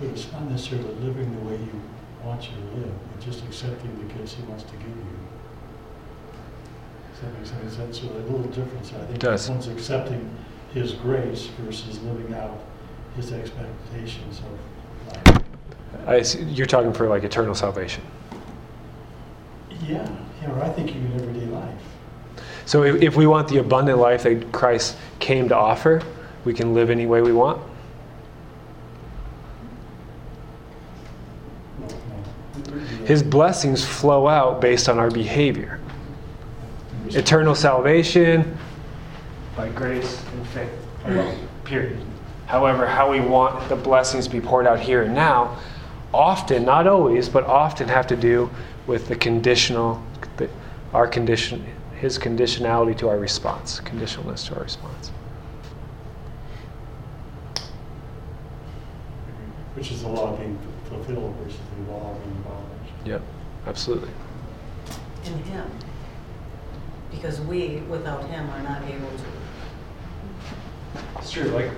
[0.00, 1.80] But it's not necessarily living the way you
[2.22, 5.18] want you to live, it's just accepting the gifts he wants to give you.
[7.12, 7.76] Does that make sense?
[7.76, 8.92] That's a little difference.
[8.92, 9.48] I think Does.
[9.48, 10.28] one's accepting
[10.72, 12.58] his grace versus living out
[13.14, 14.58] his expectations of.
[16.06, 18.04] I see, you're talking for like eternal salvation.
[19.86, 20.08] Yeah,
[20.40, 21.80] yeah, know, I think you even everyday life.
[22.66, 26.02] So if, if we want the abundant life that Christ came to offer,
[26.44, 27.60] we can live any way we want.
[33.04, 35.78] His blessings flow out based on our behavior.
[37.10, 38.56] Eternal salvation
[39.56, 40.70] by grace and faith
[41.04, 41.48] alone.
[41.64, 41.98] Period.
[42.46, 45.58] However, how we want the blessings to be poured out here and now,
[46.14, 48.48] often, not always, but often have to do
[48.86, 50.02] with the conditional,
[50.36, 50.48] the,
[50.92, 51.64] our condition,
[52.00, 55.10] his conditionality to our response, conditionalness to our response.
[59.74, 60.56] Which is the law being
[60.88, 63.06] fulfilled versus the law being abolished.
[63.06, 63.22] Yep,
[63.66, 64.10] absolutely.
[65.24, 65.68] In him.
[67.10, 69.43] Because we, without him, are not able to.
[71.18, 71.44] It's true.
[71.44, 71.70] Like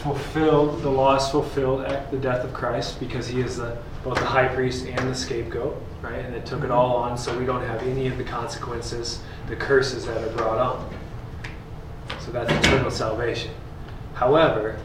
[0.00, 4.18] fulfilled, the law is fulfilled at the death of Christ because He is the both
[4.18, 6.24] the high priest and the scapegoat, right?
[6.24, 6.72] And it took it mm-hmm.
[6.72, 10.58] all on, so we don't have any of the consequences, the curses that are brought
[10.58, 10.94] on.
[12.20, 13.50] So that's eternal salvation.
[14.14, 14.78] However,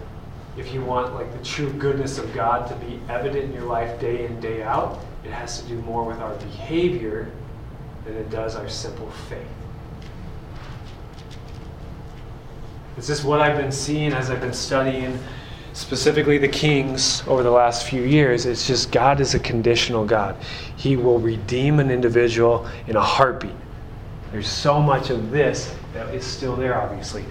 [0.58, 4.00] if you want like the true goodness of God to be evident in your life
[4.00, 7.32] day in day out, it has to do more with our behavior
[8.06, 9.48] than it does our simple faith.
[12.98, 15.20] It's just what I've been seeing as I've been studying
[15.74, 18.46] specifically the kings over the last few years.
[18.46, 20.36] It's just God is a conditional God.
[20.76, 23.56] He will redeem an individual in a heartbeat.
[24.32, 27.26] There's so much of this that is still there, obviously.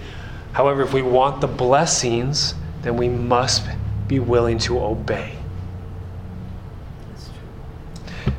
[0.51, 3.65] However, if we want the blessings, then we must
[4.07, 5.37] be willing to obey.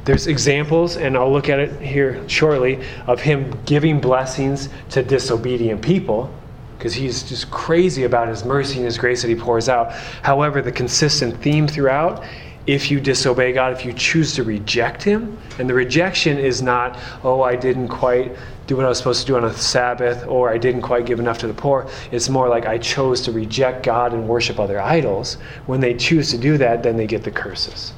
[0.05, 5.81] There's examples, and I'll look at it here shortly, of him giving blessings to disobedient
[5.81, 6.31] people
[6.77, 9.93] because he's just crazy about his mercy and his grace that he pours out.
[10.23, 12.25] However, the consistent theme throughout
[12.67, 16.99] if you disobey God, if you choose to reject him, and the rejection is not,
[17.23, 18.35] oh, I didn't quite
[18.67, 21.21] do what I was supposed to do on a Sabbath, or I didn't quite give
[21.21, 21.87] enough to the poor.
[22.11, 25.35] It's more like I chose to reject God and worship other idols.
[25.67, 27.93] When they choose to do that, then they get the curses.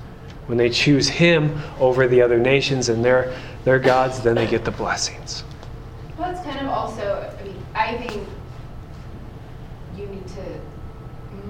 [0.46, 4.64] When they choose him over the other nations and their, their gods, then they get
[4.64, 5.44] the blessings.
[6.18, 8.26] Well, it's kind of also, I mean, I think
[9.96, 10.60] you need to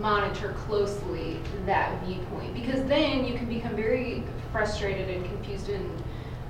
[0.01, 6.03] monitor closely that viewpoint because then you can become very frustrated and confused and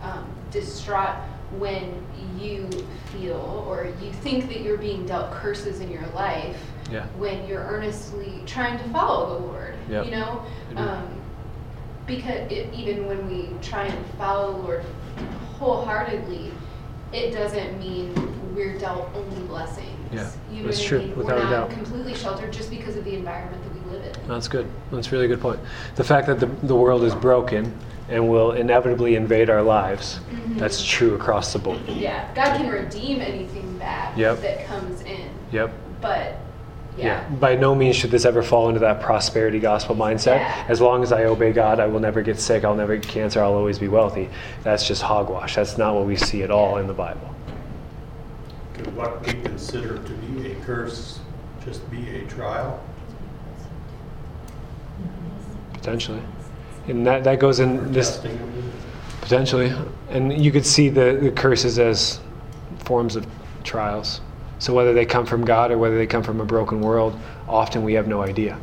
[0.03, 1.17] um, distraught
[1.59, 2.05] when
[2.39, 2.69] you
[3.13, 7.07] feel or you think that you're being dealt curses in your life Yeah.
[7.19, 9.75] when you're earnestly trying to follow the Lord.
[9.89, 10.05] Yep.
[10.07, 10.45] You know,
[10.77, 11.09] um,
[12.07, 14.85] because it, even when we try and follow the Lord
[15.59, 16.53] wholeheartedly,
[17.13, 18.13] it doesn't mean
[18.55, 19.96] we're dealt only blessings.
[20.13, 21.17] Yeah, You know that's what I true, mean?
[21.17, 21.71] without a doubt.
[21.71, 24.29] completely sheltered just because of the environment that we live in.
[24.29, 24.67] That's good.
[24.93, 25.61] That's a really good point.
[25.97, 27.73] The fact that the, the world is broken
[28.09, 30.59] and will inevitably invade our lives, Mhm.
[30.59, 31.81] that's true across the board.
[31.89, 34.43] Yeah, God can redeem anything bad Yep.
[34.43, 35.73] that comes in, Yep.
[36.01, 36.37] but
[36.97, 37.25] yeah.
[37.41, 40.37] By no means should this ever fall into that prosperity gospel mindset.
[40.39, 40.65] Yeah.
[40.69, 43.43] As long as I obey God, I will never get sick, I'll never get cancer,
[43.43, 44.31] I'll always be wealthy.
[44.63, 45.57] That's just hogwash.
[45.57, 47.35] That's not what we see at all in the Bible.
[48.97, 51.21] What we consider to be a curse
[51.67, 52.83] just be a trial?
[55.75, 56.23] Potentially.
[56.89, 58.13] And that, that goes Or in this.
[58.13, 58.39] testing?
[59.21, 59.73] Potentially.
[60.09, 62.21] And you could see the, the curses as
[62.85, 63.27] forms of
[63.65, 64.23] trials.
[64.61, 67.83] So whether they come from God or whether they come from a broken world, often
[67.83, 68.59] we have no idea.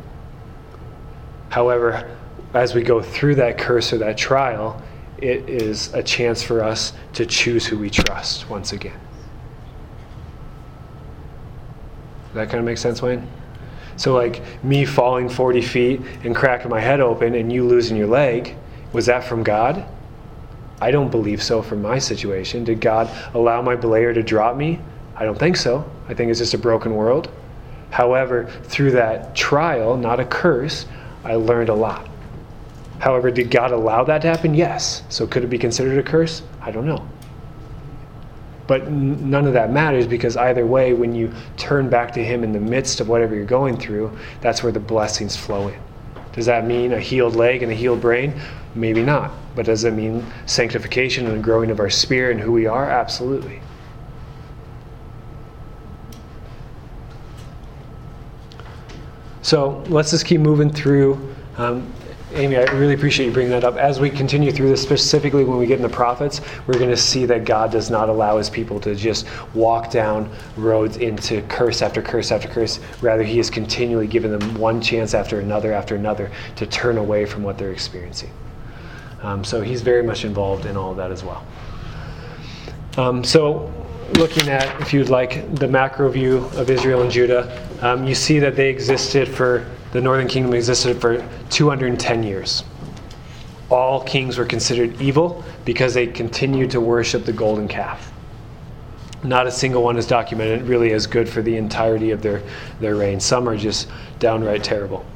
[1.50, 2.10] However,
[2.54, 4.82] as we go through that curse or that trial,
[5.18, 8.98] it is a chance for us to choose who we trust once again.
[12.22, 13.26] Does that kind of make sense, Wayne?
[13.96, 18.08] So, like me falling 40 feet and cracking my head open and you losing your
[18.08, 18.56] leg,
[18.92, 19.86] was that from God?
[20.80, 22.64] I don't believe so from my situation.
[22.64, 24.80] Did God allow my belayer to drop me?
[25.16, 25.88] I don't think so.
[26.08, 27.30] I think it's just a broken world.
[27.90, 30.86] However, through that trial, not a curse,
[31.22, 32.08] I learned a lot.
[32.98, 34.54] However, did God allow that to happen?
[34.54, 35.02] Yes.
[35.08, 36.42] So could it be considered a curse?
[36.60, 37.06] I don't know.
[38.66, 42.52] But none of that matters because either way, when you turn back to Him in
[42.52, 45.78] the midst of whatever you're going through, that's where the blessings flow in.
[46.32, 48.40] Does that mean a healed leg and a healed brain?
[48.74, 49.32] Maybe not.
[49.54, 52.88] But does it mean sanctification and growing of our spirit and who we are?
[52.88, 53.60] Absolutely.
[59.42, 61.34] So let's just keep moving through.
[61.58, 61.92] Um,
[62.34, 63.76] Amy, I really appreciate you bringing that up.
[63.76, 66.96] As we continue through this, specifically when we get in the prophets, we're going to
[66.96, 71.80] see that God does not allow his people to just walk down roads into curse
[71.80, 72.80] after curse after curse.
[73.00, 77.24] Rather, he is continually giving them one chance after another after another to turn away
[77.24, 78.30] from what they're experiencing.
[79.22, 81.46] Um, so he's very much involved in all of that as well.
[82.96, 83.72] Um, so,
[84.18, 88.38] looking at, if you'd like, the macro view of Israel and Judah, um, you see
[88.38, 92.64] that they existed for, the northern kingdom existed for 210 years.
[93.70, 98.12] All kings were considered evil because they continued to worship the golden calf.
[99.22, 102.42] Not a single one is documented really as good for the entirety of their,
[102.80, 103.20] their reign.
[103.20, 105.06] Some are just downright terrible.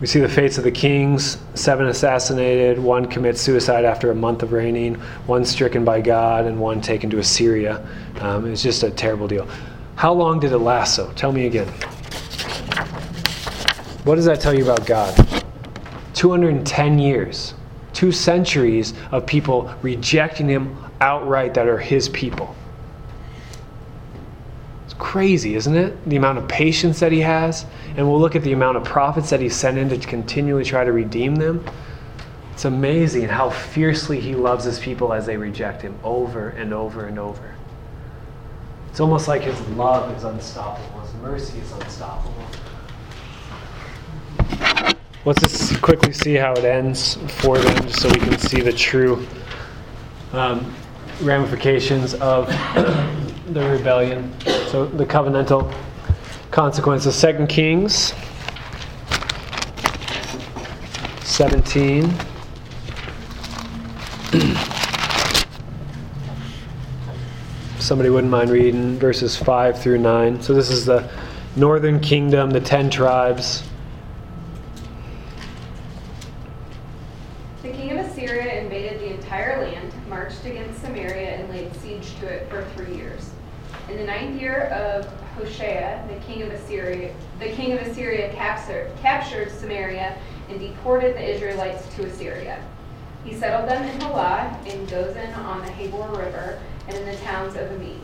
[0.00, 4.44] We see the fates of the kings seven assassinated, one commits suicide after a month
[4.44, 4.94] of reigning,
[5.26, 7.84] one stricken by God, and one taken to Assyria.
[8.20, 9.48] Um, it's just a terrible deal.
[9.96, 11.10] How long did it last, though?
[11.14, 11.68] Tell me again.
[14.10, 15.14] What does that tell you about God?
[16.14, 17.54] 210 years,
[17.92, 22.56] two centuries of people rejecting Him outright that are His people.
[24.84, 26.08] It's crazy, isn't it?
[26.10, 27.66] The amount of patience that He has.
[27.96, 30.82] And we'll look at the amount of prophets that He sent in to continually try
[30.82, 31.64] to redeem them.
[32.52, 37.06] It's amazing how fiercely He loves His people as they reject Him over and over
[37.06, 37.54] and over.
[38.88, 42.49] It's almost like His love is unstoppable, His mercy is unstoppable.
[45.24, 48.72] Let's just quickly see how it ends for them, just so we can see the
[48.72, 49.26] true
[50.32, 50.74] um,
[51.20, 52.46] ramifications of
[53.52, 54.32] the rebellion.
[54.68, 55.74] So the covenantal
[56.50, 57.14] consequences.
[57.14, 58.14] Second Kings
[61.40, 62.02] 17.
[67.78, 70.42] Somebody wouldn't mind reading verses 5 through 9.
[70.42, 71.10] So this is the
[71.56, 73.62] northern kingdom, the ten tribes.
[77.62, 82.26] The king of Assyria invaded the entire land, marched against Samaria, and laid siege to
[82.26, 83.30] it for three years.
[83.88, 85.06] In the ninth year of
[85.60, 90.16] Hoshea, the king of Assyria, the king of Assyria captured, captured Samaria
[90.48, 92.64] and deported the Israelites to Assyria.
[93.24, 97.56] He settled them in Halah, in Gozan on the Habor River, and in the towns
[97.56, 98.00] of the Medes.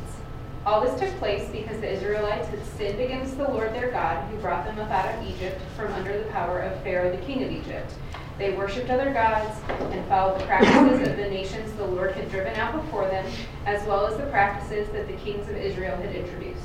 [0.67, 4.37] All this took place because the Israelites had sinned against the Lord their God, who
[4.37, 7.51] brought them up out of Egypt from under the power of Pharaoh the king of
[7.51, 7.91] Egypt.
[8.37, 9.59] They worshipped other gods
[9.95, 13.25] and followed the practices of the nations the Lord had driven out before them,
[13.65, 16.56] as well as the practices that the kings of Israel had introduced.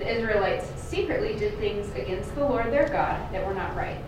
[0.00, 3.98] The Israelites secretly did things against the Lord their God that were not right.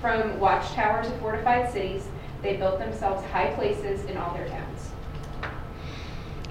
[0.00, 2.08] From watchtowers to fortified cities,
[2.40, 4.90] they built themselves high places in all their towns.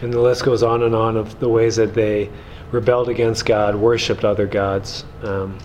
[0.02, 2.30] And the list goes on and on of the ways that they
[2.72, 5.06] rebelled against God, worshipped other gods.
[5.24, 5.58] Um,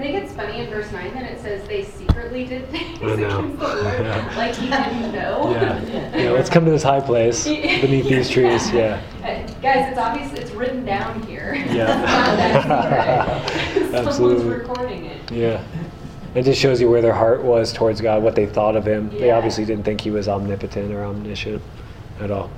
[0.00, 3.04] I think it's funny in verse 9 that it says they secretly did things I
[3.04, 3.12] know.
[3.40, 4.34] against the Lord, Yeah.
[4.34, 5.50] like he didn't know.
[5.50, 6.16] yeah.
[6.16, 8.72] yeah, let's come to this high place beneath these trees.
[8.72, 9.02] Yeah.
[9.22, 11.54] Uh, Guys, it's obvious it's written down here.
[11.54, 12.56] Yeah.
[12.56, 13.94] it's not.
[14.06, 14.38] Absolutely.
[14.38, 15.30] Someone's recording it.
[15.30, 15.62] Yeah.
[16.34, 19.10] It just shows you where their heart was towards God, what they thought of Him.
[19.10, 21.60] They obviously didn't think He was omnipotent or omniscient
[22.20, 22.50] at all.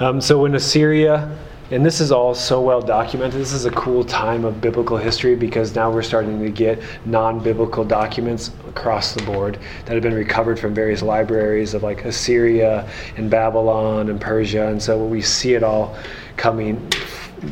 [0.00, 1.38] Um, so when Assyria,
[1.70, 5.34] and this is all so well documented, this is a cool time of biblical history
[5.34, 10.14] because now we're starting to get non biblical documents across the board that have been
[10.14, 14.66] recovered from various libraries of like Assyria and Babylon and Persia.
[14.66, 15.96] And so we see it all
[16.36, 16.86] coming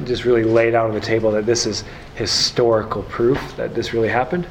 [0.05, 4.09] just really laid out on the table that this is historical proof that this really
[4.09, 4.47] happened.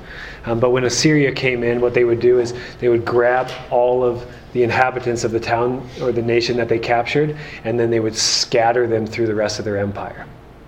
[0.45, 4.03] Um, but when Assyria came in, what they would do is they would grab all
[4.03, 7.99] of the inhabitants of the town or the nation that they captured, and then they
[7.99, 10.25] would scatter them through the rest of their empire.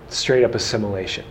[0.08, 1.24] Straight up assimilation.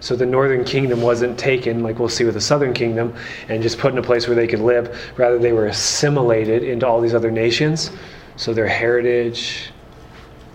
[0.00, 3.14] So the northern kingdom wasn't taken, like we'll see with the southern kingdom,
[3.48, 4.96] and just put in a place where they could live.
[5.16, 7.90] Rather, they were assimilated into all these other nations,
[8.36, 9.70] so their heritage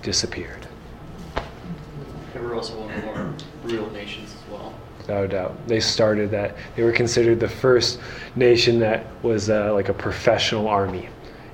[0.02, 0.66] disappeared.
[2.34, 3.34] They were also one of the more
[3.64, 4.74] real nations as well.
[5.08, 5.68] Without a doubt.
[5.68, 6.56] They started that.
[6.76, 8.00] They were considered the first
[8.36, 11.10] nation that was uh, like a professional army.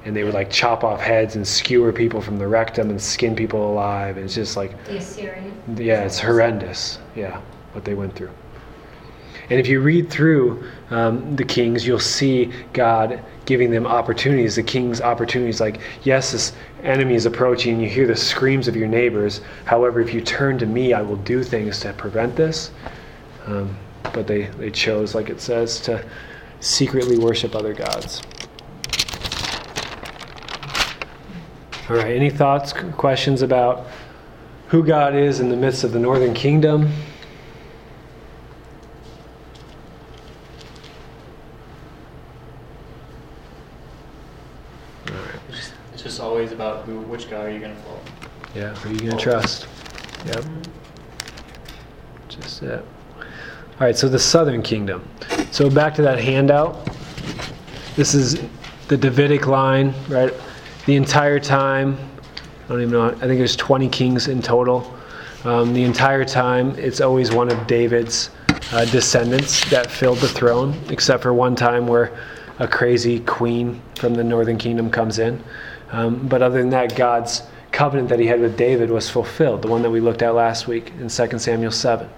[0.06, 3.36] And they would like chop off heads and skewer people from the rectum and skin
[3.36, 4.16] people alive.
[4.16, 5.54] And it's just like, The Assyrian.
[5.78, 7.00] yeah, it's horrendous.
[7.16, 7.42] Yeah,
[7.74, 8.32] what they went through.
[9.50, 14.64] And if you read through um, the kings, you'll see God giving them opportunities, the
[14.64, 15.60] king's opportunities.
[15.60, 19.42] Like, yes, this enemy is approaching, you hear the screams of your neighbors.
[19.66, 22.70] However, if you turn to me, I will do things to prevent this.
[23.50, 23.76] Um,
[24.14, 26.06] but they, they chose, like it says, to
[26.60, 28.22] secretly worship other gods.
[31.90, 33.88] All right, any thoughts, questions about
[34.68, 36.92] who God is in the midst of the northern kingdom?
[45.92, 48.00] It's just, always about who, which God are you going to follow.
[48.54, 49.68] Yeah, who are you going to trust?
[50.28, 50.46] Yep.
[52.30, 52.86] Just it.
[53.80, 55.08] All right, so the southern kingdom.
[55.52, 56.86] So back to that handout.
[57.96, 58.44] This is
[58.90, 60.34] the Davidic line, right?
[60.86, 61.98] The entire time,
[62.66, 64.94] I don't even know, I think there's 20 kings in total.
[65.46, 68.32] Um, the entire time, it's always one of David's
[68.74, 72.20] uh, descendants that filled the throne, except for one time where
[72.60, 75.42] a crazy queen from the northern kingdom comes in.
[75.94, 79.70] Um, but other than that, God's covenant that he had with David was fulfilled, the
[79.70, 82.10] one that we looked at last week in 2 Samuel 7.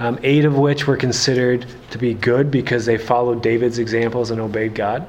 [0.00, 4.40] Um, eight of which were considered to be good because they followed David's examples and
[4.40, 5.06] obeyed God.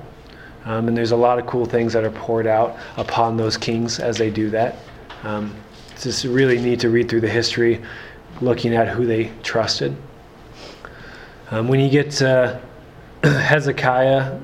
[0.65, 3.99] Um, and there's a lot of cool things that are poured out upon those kings
[3.99, 4.77] as they do that.
[5.23, 5.55] Um,
[5.91, 7.81] it's just really neat to read through the history,
[8.41, 9.95] looking at who they trusted.
[11.51, 12.61] Um, when you get to
[13.23, 14.39] Hezekiah,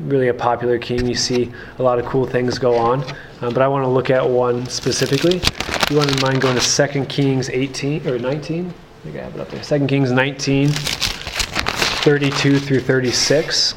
[0.00, 3.04] really a popular king, you see a lot of cool things go on.
[3.40, 5.36] Um, but I want to look at one specifically.
[5.36, 8.74] If you want to mind going to 2 Kings 18 or 19?
[9.02, 9.80] I think I have it up there.
[9.80, 13.74] 2 Kings 19, 32 through 36.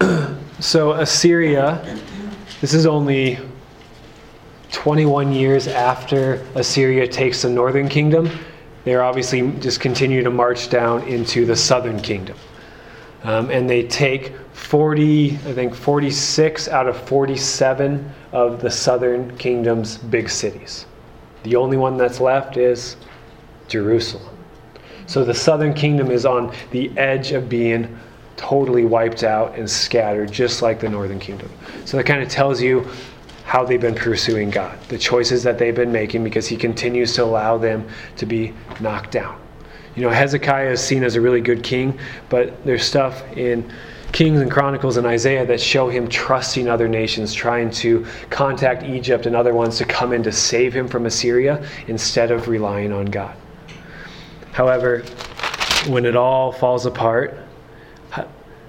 [0.58, 1.96] so Assyria,
[2.60, 3.38] this is only
[4.72, 8.28] 21 years after Assyria takes the northern kingdom.
[8.82, 12.36] They're obviously just continue to march down into the southern kingdom.
[13.22, 19.98] Um, and they take 40, I think 46 out of 47 of the southern kingdom's
[19.98, 20.86] big cities.
[21.44, 22.96] The only one that's left is
[23.68, 24.36] Jerusalem.
[25.06, 27.98] So the southern kingdom is on the edge of being
[28.36, 31.50] totally wiped out and scattered, just like the northern kingdom.
[31.84, 32.88] So that kind of tells you
[33.44, 37.24] how they've been pursuing God, the choices that they've been making, because He continues to
[37.24, 37.86] allow them
[38.16, 39.38] to be knocked down.
[39.94, 43.70] You know, Hezekiah is seen as a really good king, but there's stuff in
[44.14, 49.26] Kings and Chronicles and Isaiah that show him trusting other nations, trying to contact Egypt
[49.26, 53.06] and other ones to come in to save him from Assyria instead of relying on
[53.06, 53.36] God.
[54.52, 55.00] However,
[55.88, 57.36] when it all falls apart,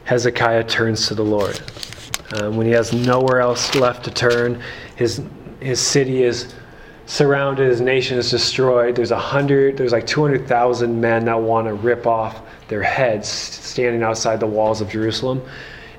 [0.06, 1.62] Hezekiah turns to the Lord.
[2.34, 4.60] Um, when he has nowhere else left to turn,
[4.96, 5.22] his,
[5.60, 6.56] his city is
[7.06, 8.96] surrounded, his nation is destroyed.
[8.96, 14.04] There's a hundred, there's like 200,000 men that want to rip off their heads standing
[14.04, 15.42] outside the walls of Jerusalem.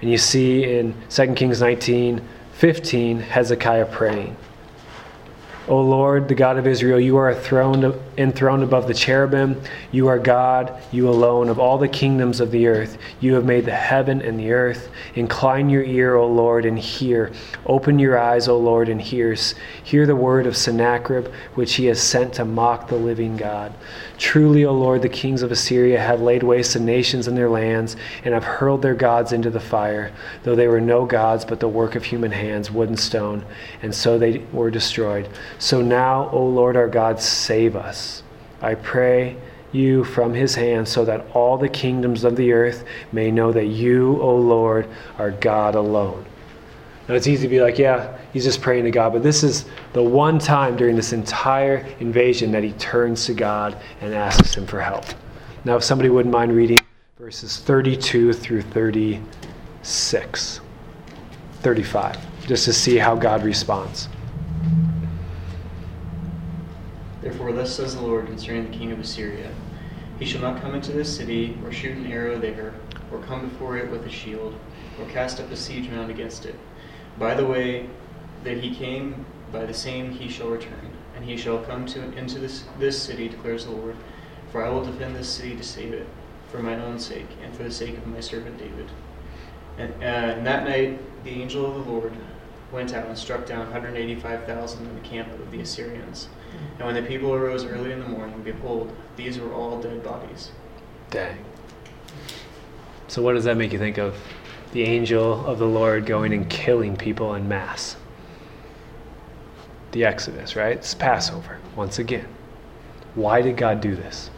[0.00, 2.20] And you see in 2 Kings 19,
[2.52, 4.36] 15, Hezekiah praying.
[5.68, 9.60] O Lord, the God of Israel, you are enthroned, enthroned above the cherubim.
[9.90, 12.98] You are God, you alone, of all the kingdoms of the earth.
[13.18, 14.90] You have made the heaven and the earth.
[15.16, 17.32] Incline your ear, O Lord, and hear.
[17.66, 19.36] Open your eyes, O Lord, and hear.
[19.82, 23.74] Hear the word of Sennacherib, which he has sent to mock the living God.
[24.18, 27.96] Truly, O Lord, the kings of Assyria have laid waste the nations and their lands,
[28.24, 30.12] and have hurled their gods into the fire,
[30.44, 33.44] though they were no gods, but the work of human hands, wood and stone,
[33.82, 35.28] and so they were destroyed.
[35.58, 38.22] So now, O Lord our God, save us.
[38.60, 39.36] I pray
[39.72, 43.66] you from his hand, so that all the kingdoms of the earth may know that
[43.66, 44.88] you, O Lord,
[45.18, 46.24] are God alone.
[47.08, 49.66] Now, it's easy to be like, yeah, he's just praying to God, but this is
[49.92, 54.66] the one time during this entire invasion that he turns to God and asks him
[54.66, 55.04] for help.
[55.64, 56.78] Now, if somebody wouldn't mind reading
[57.18, 60.60] verses 32 through 36,
[61.60, 64.08] 35, just to see how God responds.
[67.26, 69.50] Therefore, thus says the Lord concerning the king of Assyria
[70.20, 72.72] He shall not come into this city, or shoot an arrow there,
[73.10, 74.54] or come before it with a shield,
[74.96, 76.54] or cast up a siege mound against it.
[77.18, 77.90] By the way
[78.44, 82.38] that he came, by the same he shall return, and he shall come to into
[82.38, 83.96] this this city, declares the Lord.
[84.52, 86.06] For I will defend this city to save it,
[86.52, 88.88] for mine own sake, and for the sake of my servant David.
[89.78, 92.12] And, uh, and that night the angel of the Lord
[92.70, 96.28] went out and struck down 185,000 in the camp of the Assyrians.
[96.78, 100.50] And when the people arose early in the morning, behold, these were all dead bodies.
[101.10, 101.38] Dang.
[103.08, 104.16] So, what does that make you think of?
[104.72, 107.96] The angel of the Lord going and killing people in mass.
[109.92, 110.76] The Exodus, right?
[110.76, 112.28] It's Passover, once again.
[113.14, 114.30] Why did God do this?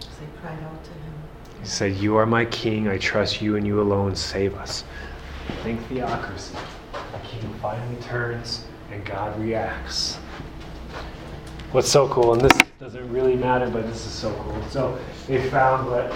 [0.00, 1.12] They cried out to him.
[1.60, 2.88] He said, You are my king.
[2.88, 4.14] I trust you and you alone.
[4.14, 4.84] Save us.
[5.62, 6.56] Think theocracy.
[6.92, 10.18] The king finally turns and God reacts.
[11.70, 14.62] What's so cool, and this doesn't really matter, but this is so cool.
[14.70, 16.12] So they found what.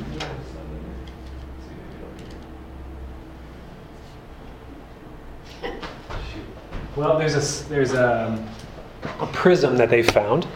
[6.97, 8.45] Well, there's a there's a,
[9.21, 10.49] a prism that they found.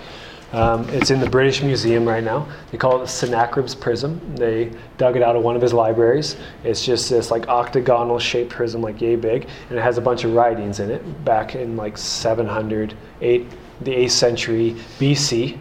[0.53, 2.46] Um, it's in the British Museum right now.
[2.70, 4.20] They call it Sennacherib's prism.
[4.36, 6.36] They dug it out of one of his libraries.
[6.62, 10.24] It's just this like octagonal shaped prism, like yay big, and it has a bunch
[10.24, 13.46] of writings in it back in like 700, eight,
[13.80, 15.59] the 8th century BC.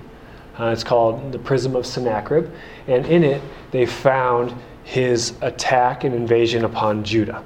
[0.59, 2.51] Uh, it's called the Prism of Sennacherib,
[2.87, 7.41] and in it they found his attack and invasion upon Judah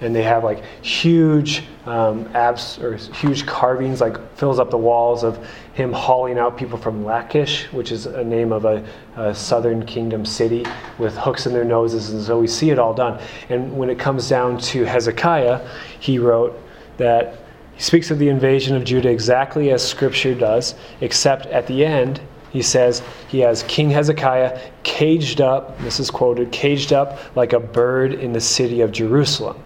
[0.00, 5.22] and they have like huge um, abs or huge carvings like fills up the walls
[5.22, 8.84] of him hauling out people from lachish which is a name of a,
[9.16, 10.64] a, southern kingdom city
[10.98, 13.20] with hooks in their noses and so we see it all done.
[13.48, 15.66] And when it comes down to hezekiah
[16.00, 16.58] he wrote
[16.96, 17.38] that
[17.74, 22.20] he speaks of the invasion of judah exactly as scripture does except at the end
[22.50, 27.58] he says he has King Hezekiah caged up, this is quoted, caged up like a
[27.58, 29.60] bird in the city of Jerusalem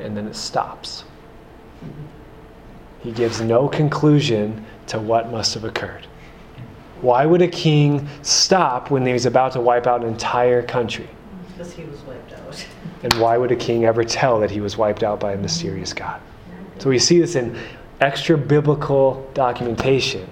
[0.00, 1.04] and then it stops.
[3.00, 6.06] He gives no conclusion to what must have occurred.
[7.00, 11.08] Why would a king stop when he's about to wipe out an entire country?
[11.48, 12.66] Because he was wiped out.
[13.02, 15.94] And why would a king ever tell that he was wiped out by a mysterious
[15.94, 16.20] God?
[16.80, 17.58] So we see this in
[18.02, 20.28] extra biblical documentation.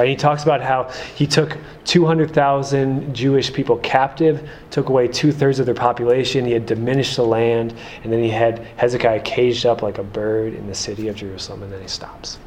[0.00, 0.08] Right?
[0.08, 0.84] He talks about how
[1.14, 6.64] he took 200,000 Jewish people captive, took away two thirds of their population, he had
[6.64, 10.74] diminished the land, and then he had Hezekiah caged up like a bird in the
[10.74, 12.38] city of Jerusalem, and then he stops.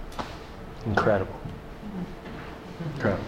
[0.87, 1.39] Incredible.
[2.95, 3.23] Incredible.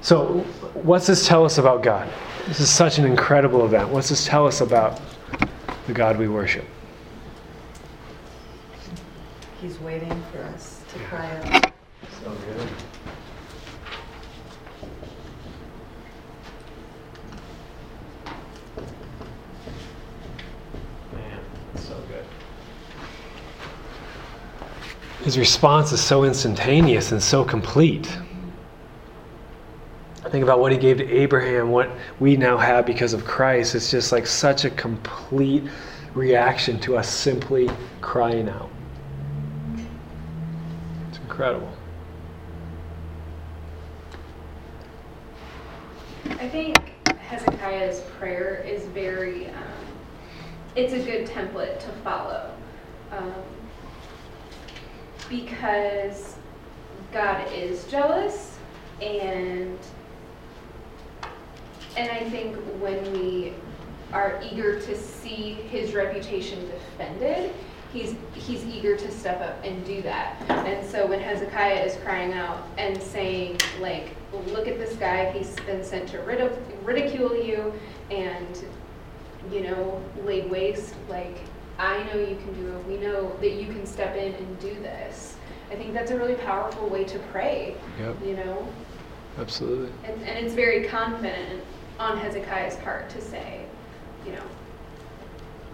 [0.00, 0.38] So,
[0.74, 2.08] what's this tell us about God?
[2.46, 3.88] This is such an incredible event.
[3.88, 5.00] What's this tell us about
[5.88, 6.64] the God we worship?
[9.60, 11.58] He's waiting for us to cry out.
[12.22, 12.68] So good.
[21.12, 21.40] Man,
[21.76, 22.24] so good.
[25.28, 28.08] His response is so instantaneous and so complete.
[30.24, 33.74] I think about what he gave to Abraham, what we now have because of Christ.
[33.74, 35.64] It's just like such a complete
[36.14, 37.68] reaction to us simply
[38.00, 38.70] crying out.
[41.10, 41.74] It's incredible.
[46.24, 49.86] I think Hezekiah's prayer is very, um,
[50.74, 52.54] it's a good template to follow.
[53.12, 53.34] Um,
[55.28, 56.36] because
[57.12, 58.58] God is jealous
[59.00, 59.78] and
[61.96, 63.54] and I think when we
[64.12, 67.52] are eager to see his reputation defended,
[67.92, 70.40] he's he's eager to step up and do that.
[70.48, 74.14] And so when Hezekiah is crying out and saying like,
[74.48, 75.30] "Look at this guy.
[75.32, 77.72] He's been sent to ridic- ridicule you
[78.10, 78.64] and
[79.50, 80.94] you know laid waste.
[81.08, 81.38] Like
[81.78, 82.86] I know you can do it.
[82.86, 85.36] We know that you can step in and do this."
[85.70, 87.76] I think that's a really powerful way to pray.
[87.98, 88.16] Yep.
[88.24, 88.68] You know,
[89.38, 89.92] Absolutely.
[90.04, 91.62] and, and it's very confident
[92.00, 93.64] on Hezekiah's part to say,
[94.24, 94.42] you know,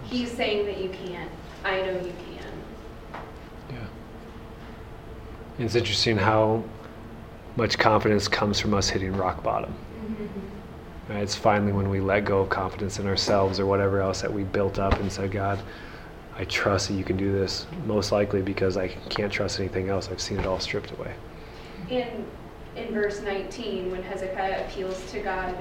[0.04, 1.30] he's saying that you can't.
[1.64, 3.22] I know you can.
[3.70, 3.86] Yeah.
[5.58, 6.64] It's interesting how
[7.56, 9.72] much confidence comes from us hitting rock bottom.
[9.72, 11.12] Mm-hmm.
[11.12, 11.22] Right?
[11.22, 14.42] It's finally when we let go of confidence in ourselves or whatever else that we
[14.42, 15.60] built up and said, God,
[16.36, 17.66] I trust that you can do this.
[17.86, 20.08] Most likely because I can't trust anything else.
[20.10, 21.14] I've seen it all stripped away.
[21.90, 22.26] In
[22.76, 25.54] in verse 19, when Hezekiah appeals to God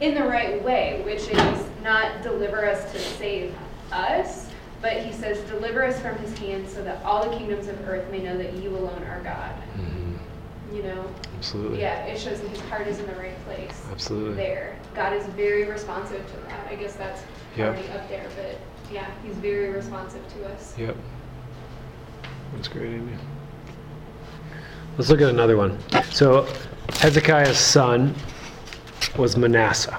[0.00, 3.54] in the right way, which is not deliver us to save
[3.92, 4.48] us,
[4.80, 8.10] but he says, deliver us from his hand so that all the kingdoms of earth
[8.10, 9.52] may know that you alone are God.
[9.76, 10.76] Mm-hmm.
[10.76, 11.14] You know?
[11.36, 11.80] Absolutely.
[11.80, 13.82] Yeah, it shows that his heart is in the right place.
[13.90, 14.34] Absolutely.
[14.34, 14.78] There.
[14.94, 16.68] God is very responsive to that.
[16.68, 17.22] I guess that's
[17.58, 18.58] already up there, but
[18.92, 20.76] yeah, he's very responsive to us.
[20.78, 20.96] Yep.
[22.54, 23.12] That's great, Amy.
[24.96, 25.78] Let's look at another one.
[26.10, 26.46] So,
[26.94, 28.14] Hezekiah's son
[29.16, 29.98] was Manasseh.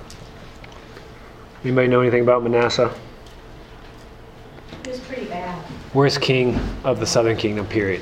[1.63, 2.93] Anybody know anything about Manasseh?
[4.83, 5.63] It was pretty bad.
[5.93, 8.01] Worst king of the southern kingdom, period.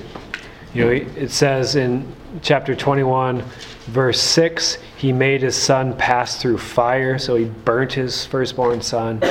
[0.73, 2.11] You know, it says in
[2.41, 3.41] chapter 21,
[3.87, 9.21] verse 6, he made his son pass through fire, so he burnt his firstborn son,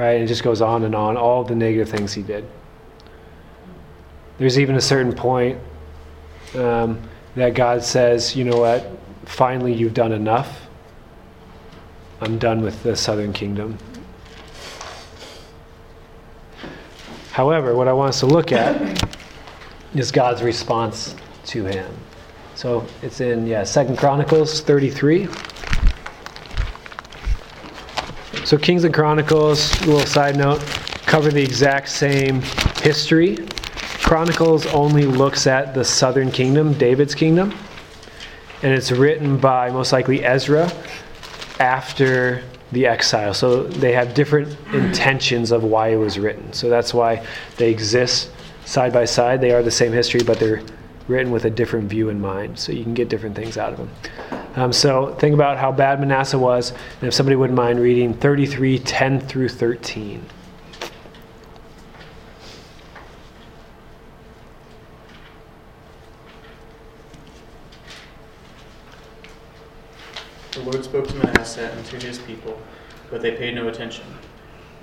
[0.00, 0.12] right?
[0.12, 2.48] And it just goes on and on, all the negative things he did.
[4.38, 5.60] There's even a certain point
[6.54, 7.02] um,
[7.34, 8.90] that God says, you know what,
[9.26, 10.68] finally you've done enough.
[12.22, 13.76] I'm done with the southern kingdom.
[17.32, 19.04] However, what I want us to look at
[19.94, 21.14] is God's response
[21.46, 21.94] to him.
[22.54, 25.28] So it's in yeah, Second Chronicles 33.
[28.50, 30.58] So Kings and Chronicles, a little side note,
[31.06, 32.42] cover the exact same
[32.82, 33.38] history.
[34.02, 37.56] Chronicles only looks at the southern kingdom, David's kingdom,
[38.64, 40.68] and it's written by most likely Ezra
[41.60, 42.42] after
[42.72, 43.34] the exile.
[43.34, 46.52] So they have different intentions of why it was written.
[46.52, 47.24] So that's why
[47.56, 48.32] they exist
[48.64, 49.40] side by side.
[49.40, 50.64] They are the same history, but they're
[51.06, 52.58] written with a different view in mind.
[52.58, 54.39] So you can get different things out of them.
[54.56, 58.80] Um, so think about how bad Manasseh was, and if somebody wouldn't mind reading 33
[58.80, 60.26] 10 through 13.
[70.52, 72.60] The Lord spoke to Manasseh and to his people,
[73.08, 74.04] but they paid no attention.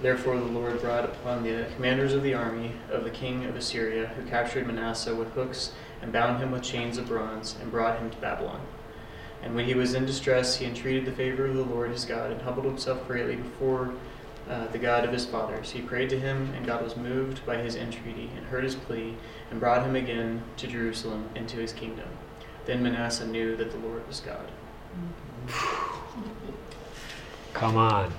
[0.02, 4.08] Therefore the Lord brought upon the commanders of the army of the king of Assyria,
[4.16, 8.10] who captured Manasseh with hooks and bound him with chains of bronze, and brought him
[8.10, 8.62] to Babylon.
[9.48, 12.32] And when he was in distress, he entreated the favor of the Lord his God,
[12.32, 13.94] and humbled himself greatly before
[14.50, 15.72] uh, the God of his fathers.
[15.72, 19.16] He prayed to him, and God was moved by his entreaty, and heard his plea,
[19.50, 22.10] and brought him again to Jerusalem into his kingdom.
[22.66, 24.52] Then Manasseh knew that the Lord was God.
[27.54, 28.12] Come on.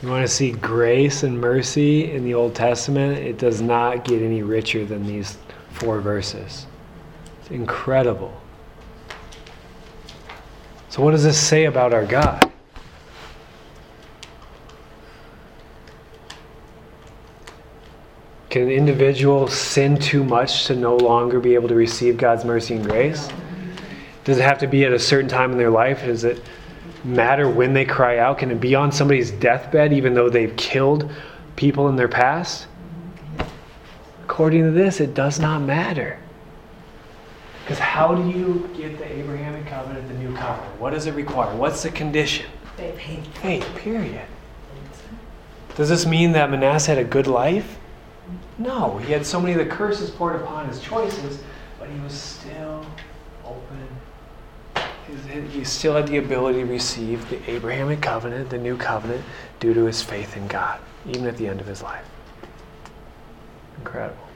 [0.00, 3.18] You want to see grace and mercy in the Old Testament?
[3.18, 5.38] It does not get any richer than these
[5.70, 6.66] four verses.
[7.40, 8.41] It's incredible.
[10.92, 12.52] So, what does this say about our God?
[18.50, 22.74] Can an individual sin too much to no longer be able to receive God's mercy
[22.74, 23.30] and grace?
[24.24, 26.04] Does it have to be at a certain time in their life?
[26.04, 26.42] Does it
[27.04, 28.36] matter when they cry out?
[28.36, 31.10] Can it be on somebody's deathbed even though they've killed
[31.56, 32.66] people in their past?
[34.24, 36.18] According to this, it does not matter.
[37.62, 40.80] Because how do you get the Abrahamic covenant, the new covenant?
[40.80, 41.54] What does it require?
[41.56, 42.46] What's the condition?
[42.76, 43.26] Faith.
[43.38, 44.26] Faith, period.
[45.76, 47.78] Does this mean that Manasseh had a good life?
[48.58, 51.42] No, he had so many of the curses poured upon his choices,
[51.78, 52.84] but he was still
[53.44, 53.88] open
[55.50, 59.24] he still had the ability to receive the Abrahamic covenant, the new covenant,
[59.60, 62.04] due to his faith in God, even at the end of his life.
[63.78, 64.28] Incredible.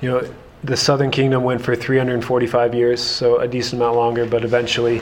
[0.00, 4.44] You know, the southern kingdom went for 345 years, so a decent amount longer, but
[4.44, 5.00] eventually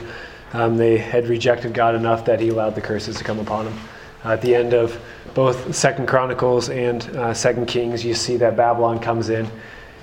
[0.53, 3.79] um, they had rejected God enough that he allowed the curses to come upon them.
[4.23, 4.99] Uh, at the end of
[5.33, 9.49] both Second Chronicles and uh, Second Kings, you see that Babylon comes in.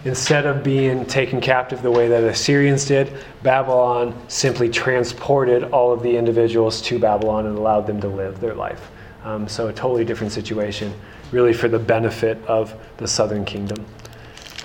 [0.05, 3.13] Instead of being taken captive the way that the Assyrians did,
[3.43, 8.55] Babylon simply transported all of the individuals to Babylon and allowed them to live their
[8.55, 8.91] life.
[9.25, 10.93] Um, so, a totally different situation,
[11.31, 13.87] really for the benefit of the southern kingdom.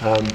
[0.01, 0.25] Um,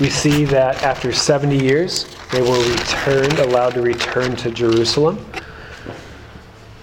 [0.00, 5.24] we see that after 70 years, they were returned, allowed to return to Jerusalem.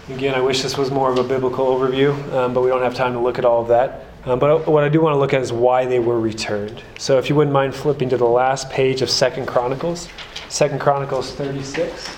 [0.10, 2.94] Again, I wish this was more of a biblical overview, um, but we don't have
[2.94, 4.06] time to look at all of that.
[4.26, 6.84] Um, but what I do want to look at is why they were returned.
[6.98, 10.10] So if you wouldn't mind flipping to the last page of Second Chronicles,
[10.50, 12.16] Second Chronicles 36.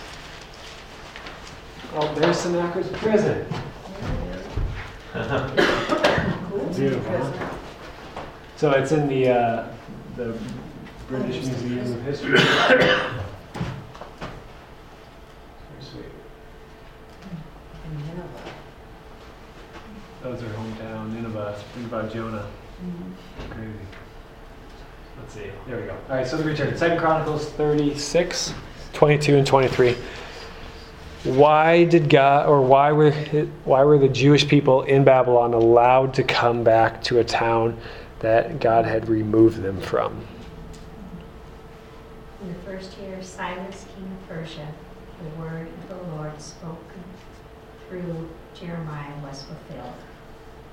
[1.93, 3.47] Oh, there's Sennacherib's prison.
[6.75, 7.54] Beautiful.
[8.57, 9.67] So it's in the uh,
[10.15, 10.37] the
[11.09, 12.39] British Museum of History.
[20.21, 21.61] That was her hometown, Nineveh.
[21.75, 22.47] Think about Jonah.
[23.51, 23.71] Crazy.
[25.19, 25.51] Let's see.
[25.67, 25.95] There we go.
[26.09, 26.75] All right, so the return.
[26.75, 28.53] Second Chronicles 36,
[28.93, 29.95] 22 and 23.
[31.25, 33.11] Why did God, or why were
[33.65, 37.77] why were the Jewish people in Babylon allowed to come back to a town
[38.19, 40.25] that God had removed them from?
[42.41, 44.67] In the first year of Cyrus, king of Persia,
[45.23, 47.03] the word of the Lord spoken
[47.87, 49.95] through Jeremiah was fulfilled.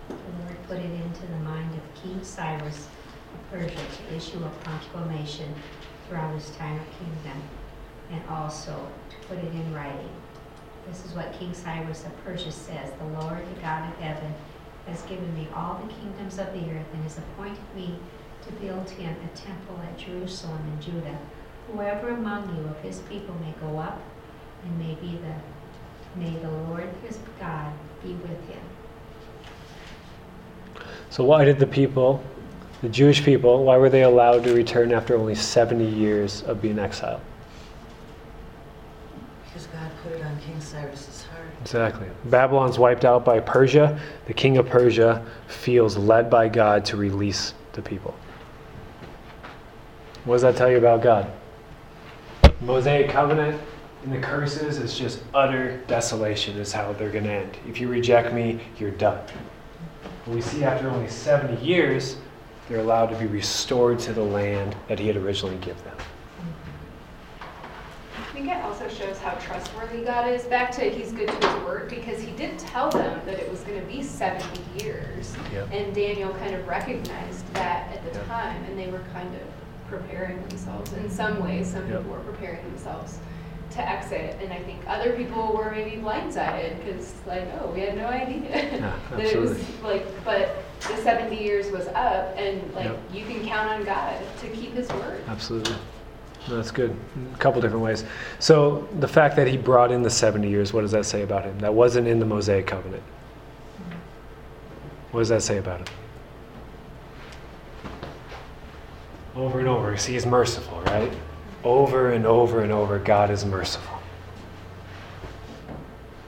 [0.08, 2.88] The Lord put it into the mind of King Cyrus
[3.34, 5.54] of Persia to issue a proclamation
[6.08, 7.42] throughout his entire kingdom,
[8.10, 10.10] and also to put it in writing.
[10.88, 14.34] This is what King Cyrus of Persia says, The Lord, the God of heaven,
[14.86, 17.98] has given me all the kingdoms of the earth and has appointed me
[18.46, 21.18] to build him a temple at Jerusalem in Judah.
[21.70, 24.00] Whoever among you of his people may go up
[24.64, 25.34] and may be the
[26.14, 27.72] may the Lord his God
[28.02, 28.60] be with him.
[31.10, 32.22] So, why did the people,
[32.80, 36.78] the Jewish people, why were they allowed to return after only 70 years of being
[36.78, 37.20] exiled?
[39.44, 41.11] Because God put it on King Cyrus's heart.
[41.62, 42.08] Exactly.
[42.24, 43.98] Babylon's wiped out by Persia.
[44.26, 48.14] The king of Persia feels led by God to release the people.
[50.24, 51.30] What does that tell you about God?
[52.60, 53.60] Mosaic covenant
[54.02, 57.56] and the curses is just utter desolation, is how they're going to end.
[57.68, 59.20] If you reject me, you're done.
[60.24, 62.16] But we see after only 70 years,
[62.68, 65.91] they're allowed to be restored to the land that he had originally given them.
[68.32, 70.44] I think it also shows how trustworthy God is.
[70.44, 73.60] Back to he's good to his word because he did tell them that it was
[73.60, 75.36] going to be 70 years.
[75.52, 75.68] Yep.
[75.70, 78.26] And Daniel kind of recognized that at the Yep.
[78.28, 79.42] time and they were kind of
[79.86, 81.70] preparing themselves in some ways.
[81.70, 81.98] Some Yep.
[81.98, 83.18] people were preparing themselves
[83.72, 84.38] to exit.
[84.42, 88.80] And I think other people were maybe blindsided because, like, oh, we had no idea.
[89.10, 93.68] that it was like, but the 70 years was up and, like, you can count
[93.68, 95.20] on God to keep his word.
[95.28, 95.74] Absolutely.
[96.48, 96.96] That's good.
[97.34, 98.04] A couple different ways.
[98.38, 101.44] So, the fact that he brought in the 70 years, what does that say about
[101.44, 101.58] him?
[101.60, 103.02] That wasn't in the Mosaic covenant.
[105.12, 105.86] What does that say about him?
[109.36, 109.96] Over and over.
[109.96, 111.12] See, he's merciful, right?
[111.64, 113.98] Over and over and over, God is merciful.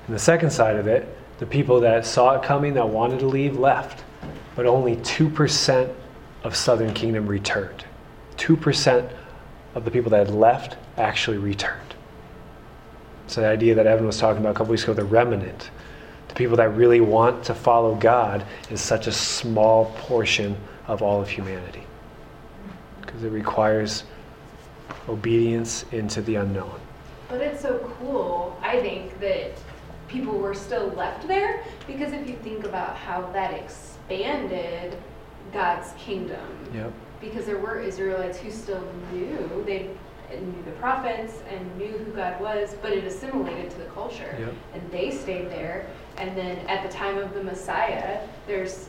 [0.07, 1.09] And the second side of it,
[1.39, 4.05] the people that saw it coming, that wanted to leave, left.
[4.55, 5.93] But only 2%
[6.45, 7.85] of Southern Kingdom returned.
[8.37, 9.11] 2%
[9.75, 11.95] of the people that had left actually returned.
[13.27, 15.71] So the idea that Evan was talking about a couple weeks ago, the remnant,
[16.29, 20.57] the people that really want to follow God, is such a small portion
[20.87, 21.85] of all of humanity.
[23.01, 24.05] Because it requires
[25.09, 26.81] obedience into the unknown.
[27.29, 29.53] But it's so cool, I think, that
[30.09, 34.97] people were still left there because if you think about how that expanded
[35.53, 36.93] God's kingdom, Yep.
[37.25, 39.91] Because there were Israelites who still knew, they
[40.31, 44.37] knew the prophets and knew who God was, but it assimilated to the culture.
[44.39, 44.55] Yep.
[44.75, 45.87] And they stayed there.
[46.17, 48.89] And then at the time of the Messiah, there's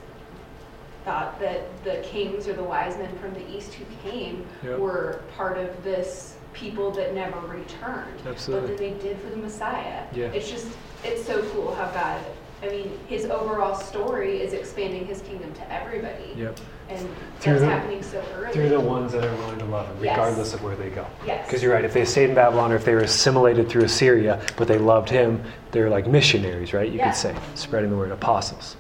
[1.03, 4.79] thought that the kings or the wise men from the east who came Yep.
[4.79, 8.21] were part of this people that never returned.
[8.25, 8.69] Absolutely.
[8.69, 10.03] But then they did for the Messiah.
[10.13, 10.27] Yeah.
[10.27, 10.67] It's just,
[11.03, 12.23] it's so cool how God,
[12.63, 16.33] I mean, his overall story is expanding his kingdom to everybody.
[16.35, 16.59] Yep.
[16.89, 16.99] And
[17.39, 18.53] Through that's the- happening so early.
[18.53, 20.17] Through the ones that are willing to love him, Yes.
[20.17, 21.05] regardless of where they go.
[21.25, 21.45] Yes.
[21.47, 24.39] Because you're right, if they stayed in Babylon or if they were assimilated through Assyria,
[24.55, 26.89] but they loved him, they're like missionaries, right?
[26.91, 27.09] You Yeah.
[27.09, 28.77] could say, spreading the word, apostles.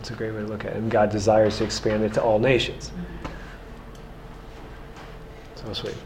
[0.00, 0.76] It's a great way to look at it.
[0.76, 2.92] And God desires to expand it to all nations.
[5.56, 5.96] So sweet.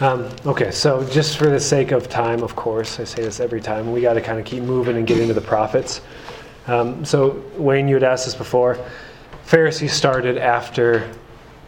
[0.00, 3.60] Um, okay, so just for the sake of time, of course, I say this every
[3.60, 6.02] time, we got to kind of keep moving and get into the prophets.
[6.68, 8.78] Um, so, Wayne, you had asked this before.
[9.48, 11.10] Pharisees started after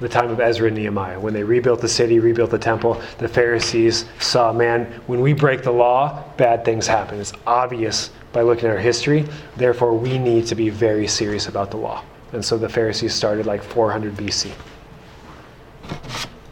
[0.00, 1.18] the time of Ezra and Nehemiah.
[1.18, 5.62] When they rebuilt the city, rebuilt the temple, the Pharisees saw, man, when we break
[5.62, 7.18] the law, bad things happen.
[7.18, 9.26] It's obvious by looking at our history.
[9.56, 12.04] Therefore, we need to be very serious about the law.
[12.34, 14.52] And so the Pharisees started like 400 BC.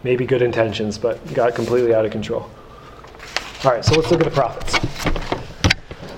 [0.04, 2.48] Maybe good intentions, but got completely out of control.
[3.64, 4.78] All right, so let's look at the prophets.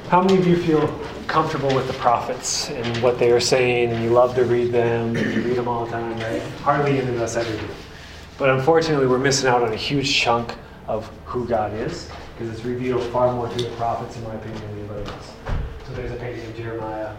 [0.08, 0.86] How many of you feel
[1.31, 5.16] comfortable with the prophets and what they are saying, and you love to read them,
[5.16, 6.43] you read them all the time, right?
[6.62, 7.68] Hardly any of us ever do.
[8.37, 10.57] But unfortunately, we're missing out on a huge chunk
[10.89, 14.61] of who God is, because it's revealed far more through the prophets, in my opinion,
[14.61, 15.33] than anybody else.
[15.87, 17.16] So there's a painting of Jeremiah.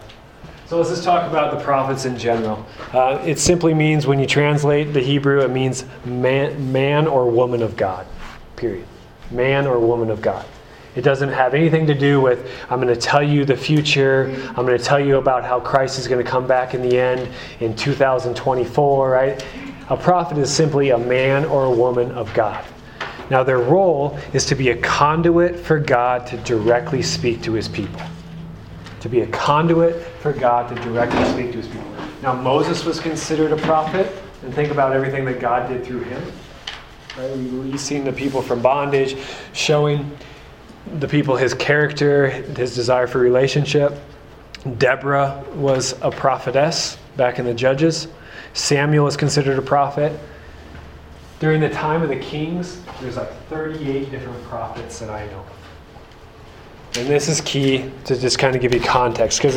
[0.65, 2.65] So let's just talk about the prophets in general.
[2.91, 7.61] Uh, it simply means, when you translate the Hebrew, it means man, man or woman
[7.61, 8.05] of God,
[8.57, 8.87] period.
[9.31, 10.45] Man or woman of God.
[10.95, 14.35] It doesn't have anything to do with, I'm going to tell you the future.
[14.49, 16.99] I'm going to tell you about how Christ is going to come back in the
[16.99, 17.29] end
[17.61, 19.45] in 2024, right?
[19.89, 22.63] A prophet is simply a man or a woman of God.
[23.29, 27.69] Now, their role is to be a conduit for God to directly speak to his
[27.69, 28.01] people.
[28.99, 31.89] To be a conduit for God to directly speak to his people.
[32.21, 34.11] Now, Moses was considered a prophet,
[34.43, 36.21] and think about everything that God did through him.
[37.17, 37.29] Right?
[37.29, 39.17] Releasing the people from bondage,
[39.53, 40.11] showing
[40.99, 43.97] the people his character, his desire for relationship.
[44.77, 48.07] Deborah was a prophetess back in the Judges.
[48.53, 50.17] Samuel is considered a prophet.
[51.39, 55.61] During the time of the kings, there's like 38 different prophets that I know of.
[56.97, 59.55] And this is key to just kind of give you context because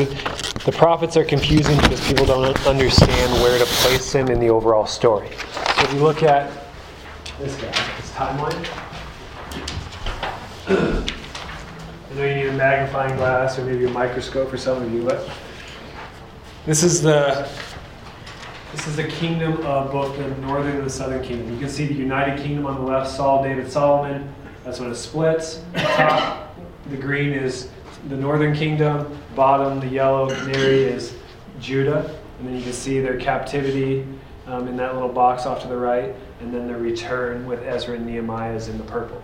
[0.64, 4.87] the prophets are confusing because people don't understand where to place them in the overall
[4.87, 5.29] story.
[5.77, 6.51] So if you look at
[7.41, 8.64] this guy, this timeline,
[12.15, 15.03] I know you need a magnifying glass or maybe a microscope for some of you,
[15.03, 15.29] but
[16.65, 17.49] this is the
[18.71, 21.53] This is the kingdom of both the northern and the southern kingdom.
[21.53, 24.33] You can see the United Kingdom on the left, Saul, David, Solomon.
[24.62, 25.62] That's when it splits.
[25.75, 26.57] Top,
[26.91, 27.69] the green is
[28.09, 29.19] the northern kingdom.
[29.35, 31.17] Bottom, the yellow canary is
[31.59, 32.17] Judah.
[32.39, 34.07] And then you can see their captivity
[34.47, 36.15] um, in that little box off to the right.
[36.41, 39.21] And then their return with Ezra and Nehemiah is in the purple.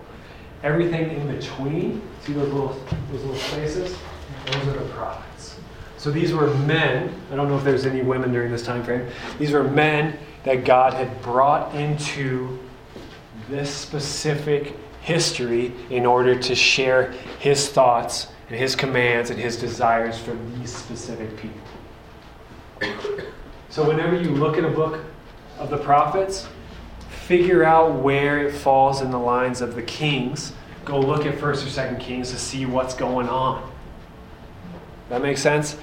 [0.63, 2.79] Everything in between, see those little,
[3.11, 3.97] those little spaces?
[4.45, 5.57] Those are the prophets.
[5.97, 7.13] So these were men.
[7.31, 9.07] I don't know if there's any women during this time frame.
[9.39, 12.59] These were men that God had brought into
[13.49, 20.17] this specific history in order to share his thoughts and his commands and his desires
[20.17, 21.61] for these specific people.
[23.69, 25.03] So whenever you look at a book
[25.57, 26.47] of the prophets,
[27.31, 30.51] figure out where it falls in the lines of the kings.
[30.83, 33.71] Go look at first or second kings to see what's going on.
[35.07, 35.77] That makes sense?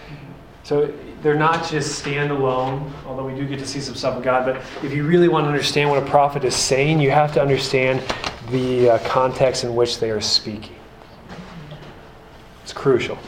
[0.62, 0.92] So
[1.22, 4.44] they're not just standalone, although we do get to see some stuff of God.
[4.44, 7.40] But if you really want to understand what a prophet is saying, you have to
[7.40, 8.02] understand
[8.50, 10.76] the uh, context in which they are speaking.
[12.62, 13.18] It's crucial.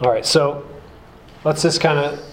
[0.00, 0.64] All right, so
[1.42, 2.25] let's just kind of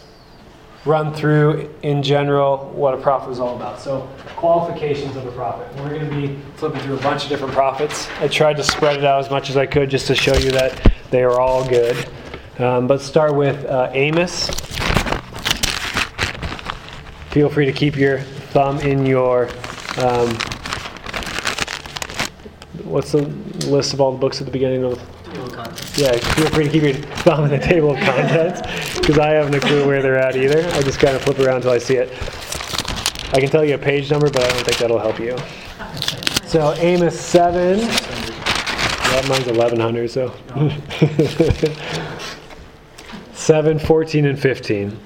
[0.86, 3.80] run through in general what a prophet is all about.
[3.80, 5.74] So, qualifications of a prophet.
[5.82, 8.08] We're going to be flipping through a bunch of different prophets.
[8.20, 10.52] I tried to spread it out as much as I could just to show you
[10.52, 12.10] that they are all good.
[12.60, 14.50] Um, but start with uh, Amos.
[17.32, 19.50] Feel free to keep your thumb in your.
[19.98, 20.36] Um,
[22.84, 23.22] what's the
[23.68, 25.00] list of all the books at the beginning of
[25.96, 26.94] yeah, feel free to keep your
[27.24, 28.62] thumb in the table of contents
[29.00, 30.60] because I haven't a clue where they're at either.
[30.60, 32.12] I just kind of flip around until I see it.
[33.34, 35.38] I can tell you a page number, but I don't think that'll help you.
[36.48, 37.80] So Amos 7.
[37.80, 40.34] Yeah, mine's 1100, so.
[43.34, 45.00] 7, 14, and 15.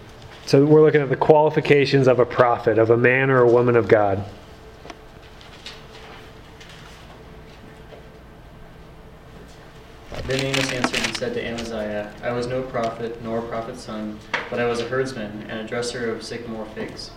[0.46, 3.76] So we're looking at the qualifications of a prophet, of a man or a woman
[3.76, 4.24] of God.
[10.28, 13.42] Then Amos answered and said to Amaziah, I was no prophet, nor a
[13.78, 14.20] prophet's son,
[14.50, 17.12] but I was a herdsman and a dresser of sycamore figs.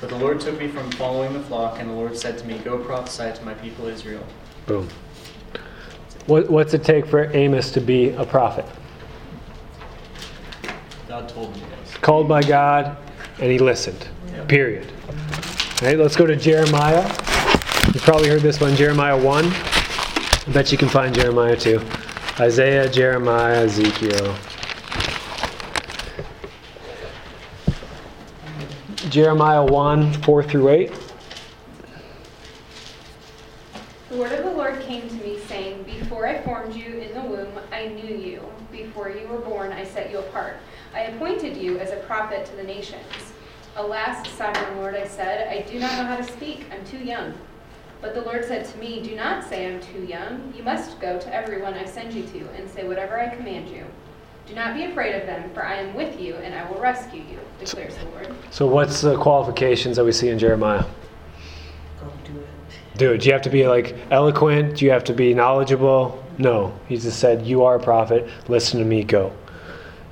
[0.00, 2.58] But the Lord took me from following the flock, and the Lord said to me,
[2.58, 4.24] Go prophesy to my people Israel.
[4.66, 4.88] Boom.
[6.26, 8.64] What, what's it take for Amos to be a prophet?
[11.08, 11.96] God told me this.
[11.98, 12.96] Called by God,
[13.38, 14.08] and he listened.
[14.32, 14.48] Yep.
[14.48, 14.92] Period.
[15.08, 17.02] All right, let's go to Jeremiah.
[17.92, 19.44] You probably heard this one, Jeremiah 1.
[19.46, 21.80] I bet you can find Jeremiah 2.
[22.40, 24.34] Isaiah, Jeremiah, Ezekiel.
[29.12, 30.90] Jeremiah 1, 4 through 8.
[34.08, 37.20] The word of the Lord came to me, saying, Before I formed you in the
[37.20, 38.42] womb, I knew you.
[38.70, 40.56] Before you were born, I set you apart.
[40.94, 43.04] I appointed you as a prophet to the nations.
[43.76, 46.64] Alas, sovereign Lord, I said, I do not know how to speak.
[46.72, 47.34] I'm too young.
[48.00, 50.54] But the Lord said to me, Do not say I'm too young.
[50.56, 53.84] You must go to everyone I send you to and say whatever I command you.
[54.46, 57.22] Do not be afraid of them, for I am with you and I will rescue
[57.22, 58.28] you, declares the Lord.
[58.50, 60.84] So, what's the qualifications that we see in Jeremiah?
[62.00, 62.48] Go do it.
[62.98, 63.18] Do it.
[63.20, 64.76] Do you have to be like eloquent?
[64.76, 66.22] Do you have to be knowledgeable?
[66.38, 66.74] No.
[66.88, 68.28] He just said, "You are a prophet.
[68.48, 69.04] Listen to me.
[69.04, 69.32] Go."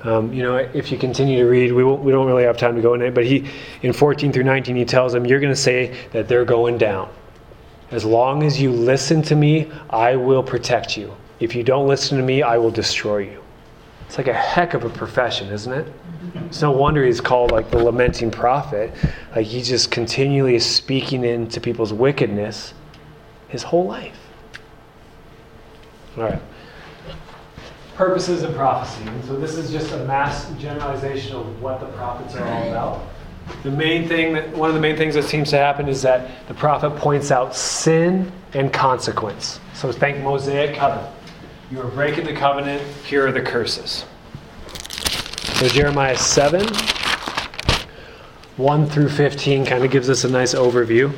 [0.03, 2.75] Um, you know, if you continue to read, we won't, we don't really have time
[2.75, 3.13] to go in it.
[3.13, 3.45] But he,
[3.83, 7.09] in 14 through 19, he tells them, "You're going to say that they're going down.
[7.91, 11.13] As long as you listen to me, I will protect you.
[11.39, 13.40] If you don't listen to me, I will destroy you."
[14.11, 15.87] It's like a heck of a profession, isn't it?
[16.47, 18.91] It's no wonder he's called like the lamenting prophet.
[19.33, 22.73] Like he just continually is speaking into people's wickedness
[23.47, 24.19] his whole life.
[26.17, 26.41] All right.
[27.95, 29.01] Purposes of prophecy.
[29.07, 33.03] And so this is just a mass generalization of what the prophets are all about.
[33.63, 36.49] The main thing that one of the main things that seems to happen is that
[36.49, 39.61] the prophet points out sin and consequence.
[39.73, 41.15] So thank Mosaic covenant.
[41.71, 44.03] You are breaking the covenant, here are the curses.
[45.53, 46.67] So Jeremiah 7,
[48.57, 51.13] 1 through 15 kind of gives us a nice overview.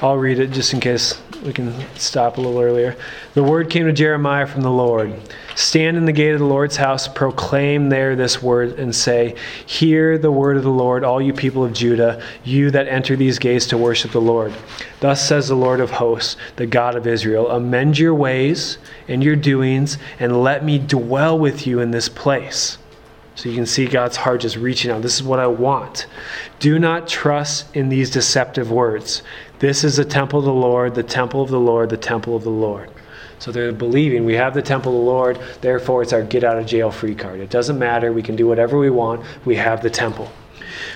[0.00, 2.96] I'll read it just in case we can stop a little earlier.
[3.34, 5.20] The word came to Jeremiah from the Lord
[5.54, 9.36] Stand in the gate of the Lord's house, proclaim there this word, and say,
[9.66, 13.38] Hear the word of the Lord, all you people of Judah, you that enter these
[13.38, 14.54] gates to worship the Lord.
[15.00, 18.78] Thus says the Lord of hosts, the God of Israel Amend your ways
[19.08, 22.78] and your doings, and let me dwell with you in this place.
[23.34, 25.02] So you can see God's heart just reaching out.
[25.02, 26.06] This is what I want.
[26.58, 29.22] Do not trust in these deceptive words.
[29.58, 32.44] This is the temple of the Lord, the temple of the Lord, the temple of
[32.44, 32.90] the Lord.
[33.38, 36.58] So they're believing we have the temple of the Lord, therefore it's our get out
[36.58, 37.40] of jail free card.
[37.40, 40.30] It doesn't matter, we can do whatever we want, we have the temple.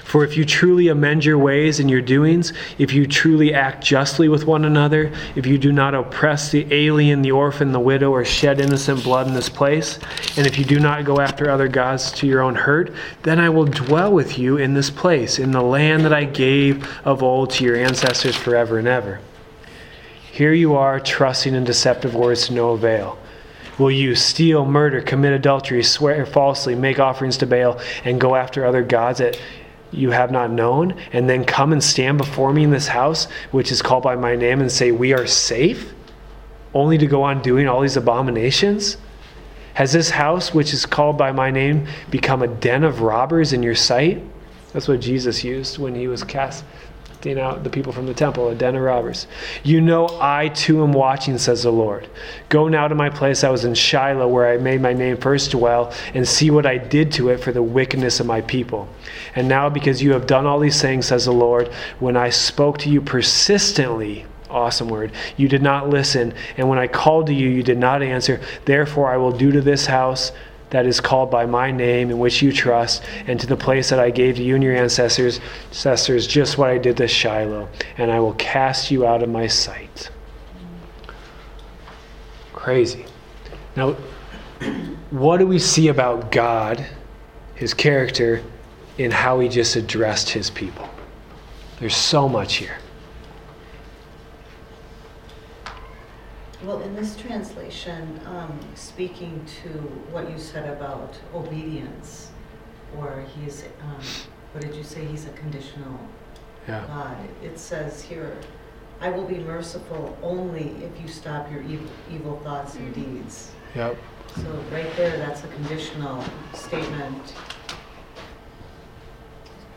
[0.07, 4.28] For if you truly amend your ways and your doings, if you truly act justly
[4.28, 8.24] with one another, if you do not oppress the alien, the orphan, the widow, or
[8.24, 9.98] shed innocent blood in this place,
[10.36, 12.94] and if you do not go after other gods to your own hurt,
[13.24, 16.88] then I will dwell with you in this place, in the land that I gave
[17.04, 19.18] of old to your ancestors forever and ever.
[20.30, 23.18] Here you are, trusting in deceptive words to no avail.
[23.76, 28.64] Will you steal, murder, commit adultery, swear falsely, make offerings to Baal, and go after
[28.64, 29.36] other gods that
[29.93, 33.70] you have not known, and then come and stand before me in this house, which
[33.72, 35.93] is called by my name, and say, We are safe?
[36.74, 38.99] Only to go on doing all these abominations?
[39.74, 43.62] Has this house, which is called by my name, become a den of robbers in
[43.62, 44.22] your sight?
[44.72, 46.22] That's what Jesus used when he was
[47.17, 49.27] casting out the people from the temple, a den of robbers.
[49.64, 52.09] You know, I too am watching, says the Lord.
[52.49, 55.51] Go now to my place I was in Shiloh, where I made my name first
[55.51, 58.89] dwell, and see what I did to it for the wickedness of my people.
[59.35, 61.69] And now, because you have done all these things, says the Lord,
[62.01, 65.12] when I spoke to you persistently, awesome word.
[65.37, 68.41] You did not listen, and when I called to you, you did not answer.
[68.64, 70.33] Therefore, I will do to this house
[70.71, 74.01] that is called by my name, in which you trust, and to the place that
[74.01, 78.11] I gave to you and your ancestors, ancestors just what I did to Shiloh, and
[78.11, 80.11] I will cast you out of my sight.
[82.53, 83.07] Crazy.
[83.77, 83.97] Now,
[85.11, 86.85] what do we see about God,
[87.55, 88.43] his character,
[88.99, 90.89] in how he just addressed his people?
[91.79, 92.79] There's so much here.
[96.67, 99.69] Well, in this translation, um, speaking to
[100.11, 102.33] what you said about obedience,
[102.99, 104.01] or he's, um,
[104.51, 105.97] what did you say, he's a conditional
[106.67, 106.85] Yeah.
[106.89, 107.17] God.
[107.41, 108.37] It says here,
[109.01, 113.53] I will be merciful only if you stop your evil, evil thoughts and deeds.
[113.77, 113.97] Yep.
[114.35, 117.33] So right there, that's a conditional statement.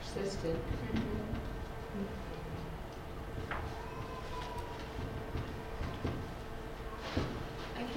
[0.02, 0.58] Persistent.
[0.58, 0.98] I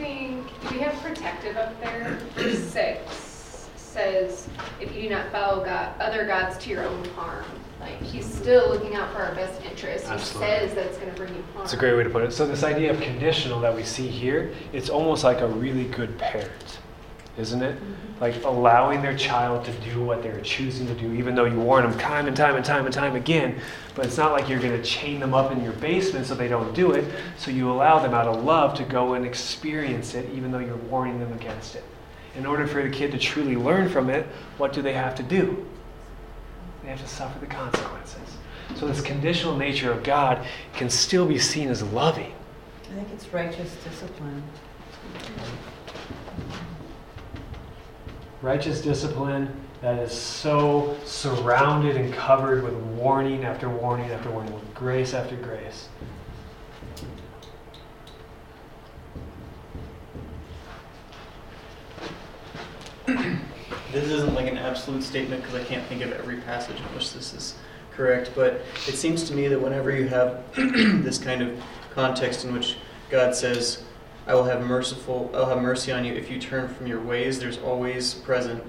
[0.03, 2.18] think, do we have protective up there?
[2.36, 4.48] Six says,
[4.80, 7.44] if you do not follow God, other gods to your own harm.
[7.78, 10.07] Like, he's still looking out for our best interest.
[10.07, 10.48] He Absolutely.
[10.48, 11.59] says that it's gonna bring you harm.
[11.59, 12.32] That's a great way to put it.
[12.32, 16.18] So this idea of conditional that we see here, it's almost like a really good
[16.18, 16.78] parent,
[17.38, 17.78] isn't it?
[18.20, 21.88] Like allowing their child to do what they're choosing to do, even though you warn
[21.88, 23.60] them time and time and time and time again.
[23.94, 26.48] But it's not like you're going to chain them up in your basement so they
[26.48, 27.04] don't do it.
[27.38, 30.76] So you allow them out of love to go and experience it, even though you're
[30.76, 31.84] warning them against it.
[32.36, 34.26] In order for the kid to truly learn from it,
[34.58, 35.66] what do they have to do?
[36.82, 38.36] They have to suffer the consequences.
[38.76, 42.34] So this conditional nature of God can still be seen as loving.
[42.90, 44.42] I think it's righteous discipline.
[48.43, 54.74] Righteous discipline that is so surrounded and covered with warning after warning after warning, with
[54.74, 55.88] grace after grace.
[63.93, 67.12] This isn't like an absolute statement because I can't think of every passage in which
[67.12, 67.55] this is
[67.95, 71.62] correct, but it seems to me that whenever you have this kind of
[71.93, 72.78] context in which
[73.11, 73.84] God says,
[74.26, 77.40] "I will have merciful, I'll have mercy on you if you turn from your ways,"
[77.40, 78.62] there's always present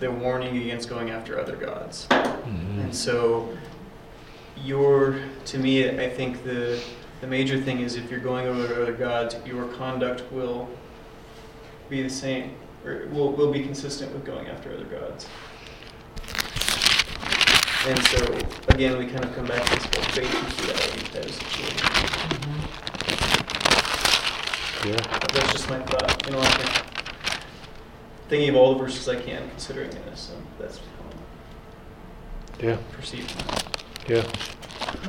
[0.00, 2.06] the warning against going after other gods.
[2.06, 2.80] Hmm.
[2.80, 3.56] And so,
[4.56, 6.80] your, to me, I think the
[7.20, 10.68] the major thing is if you're going over to other gods, your conduct will
[11.90, 12.54] be the same,
[12.84, 15.26] or will will be consistent with going after other gods.
[17.86, 18.38] And so,
[18.68, 22.27] again, we kind of come back to this whole faith and reality as
[24.88, 24.96] Yeah.
[25.34, 26.24] that's just my thought.
[26.26, 27.40] You know, I think
[28.28, 30.84] thinking of all the verses I can, considering this, so that's how
[32.66, 32.74] Yeah.
[32.74, 33.30] I perceive.
[34.08, 34.24] Yeah.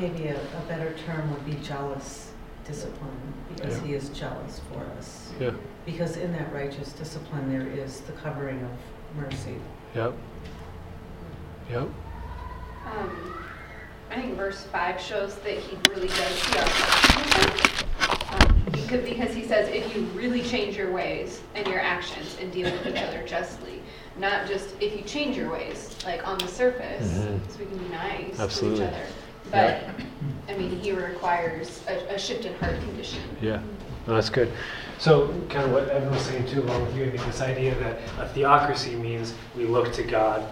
[0.01, 2.31] Maybe a, a better term would be jealous
[2.65, 3.85] discipline, because Yeah.
[3.85, 5.31] he is jealous for us.
[5.39, 5.51] Yeah.
[5.85, 9.55] Because in that righteous discipline, there is the covering of mercy.
[9.95, 10.13] Yep.
[11.71, 11.87] Yep.
[12.85, 13.45] Um,
[14.11, 18.18] I think verse five shows that he really does see our hearts.
[18.71, 22.71] Because, because he says, if you really change your ways and your actions and deal
[22.71, 23.81] with each other justly,
[24.17, 27.39] not just if you change your ways, like on the surface, Mhm.
[27.51, 28.79] so we can be nice Absolutely.
[28.79, 29.05] to each other.
[29.51, 29.83] But,
[30.47, 33.21] I mean, he requires a, a shift in heart condition.
[33.41, 33.61] Yeah,
[34.05, 34.51] no, that's good.
[34.99, 37.73] So, kind of what Evan was saying too, along with you, I think this idea
[37.75, 40.45] that a theocracy means we look to God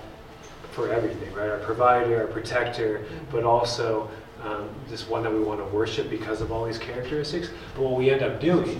[0.71, 1.49] for everything, right?
[1.49, 4.09] Our provider, our protector, but also
[4.47, 7.49] um, just one that we want to worship because of all these characteristics.
[7.75, 8.79] But what we end up doing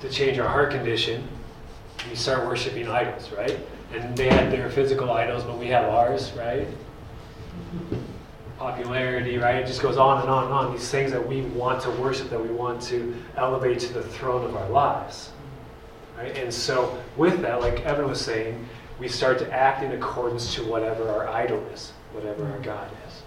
[0.00, 1.26] to change our heart condition,
[2.08, 3.58] we start worshiping idols, right?
[3.94, 6.66] And they had their physical idols, but we have ours, right?
[8.58, 9.56] Popularity, right?
[9.56, 10.72] It just goes on and on and on.
[10.72, 14.44] These things that we want to worship, that we want to elevate to the throne
[14.44, 15.30] of our lives.
[16.16, 16.36] Right?
[16.36, 18.66] And so, with that, like Evan was saying,
[19.00, 23.23] we start to act in accordance to whatever our idol is, whatever our God is.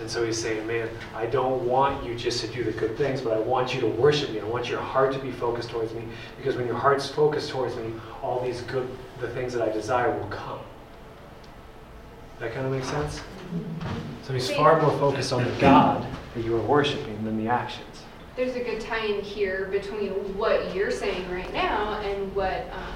[0.00, 3.20] And so he's saying, Man, I don't want you just to do the good things,
[3.20, 4.40] but I want you to worship me.
[4.40, 6.02] I want your heart to be focused towards me.
[6.36, 7.92] Because when your heart's focused towards me,
[8.22, 8.88] all these good,
[9.20, 10.58] the things that I desire will come.
[12.40, 13.22] That kind of makes sense?
[14.22, 18.02] So he's far more focused on the God that you are worshiping than the actions.
[18.36, 22.92] There's a good tie-in here between what you're saying right now and what um,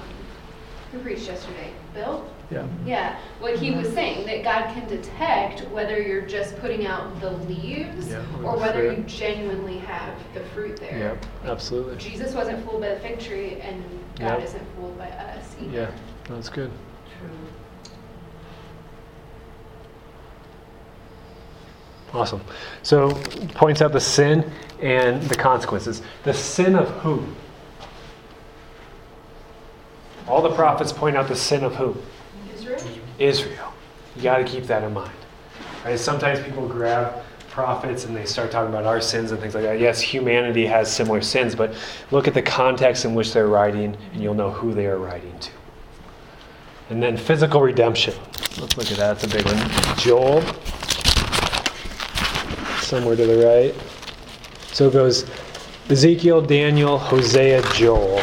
[0.91, 2.29] who preached yesterday, Bill.
[2.51, 2.67] Yeah.
[2.85, 7.31] Yeah, what he was saying that God can detect whether you're just putting out the
[7.31, 8.97] leaves Yeah, or or whether fruit.
[8.97, 10.97] you genuinely have the fruit there.
[10.97, 11.95] Yep, absolutely.
[11.95, 13.81] Jesus wasn't fooled by the fig tree, and
[14.19, 14.43] God Yep.
[14.43, 15.71] isn't fooled by us either.
[15.71, 15.91] Yeah,
[16.27, 16.71] that's good.
[17.19, 17.29] True.
[22.13, 22.41] Awesome.
[22.83, 23.11] So
[23.55, 26.01] points out the sin and the consequences.
[26.23, 27.23] The sin of who?
[30.27, 31.95] All the prophets point out the sin of who?
[33.21, 33.73] Israel?
[34.15, 35.11] You got to keep that in mind.
[35.85, 35.99] Right?
[35.99, 39.79] Sometimes people grab prophets and they start talking about our sins and things like that.
[39.79, 41.75] Yes, humanity has similar sins, but
[42.09, 45.37] look at the context in which they're writing and you'll know who they are writing
[45.39, 45.51] to.
[46.89, 48.13] And then physical redemption.
[48.59, 49.19] Let's look at that.
[49.19, 49.97] That's a big one.
[49.97, 50.41] Joel.
[52.81, 53.75] Somewhere to the right.
[54.73, 55.29] So it goes
[55.89, 58.21] Ezekiel, Daniel, Hosea, Joel.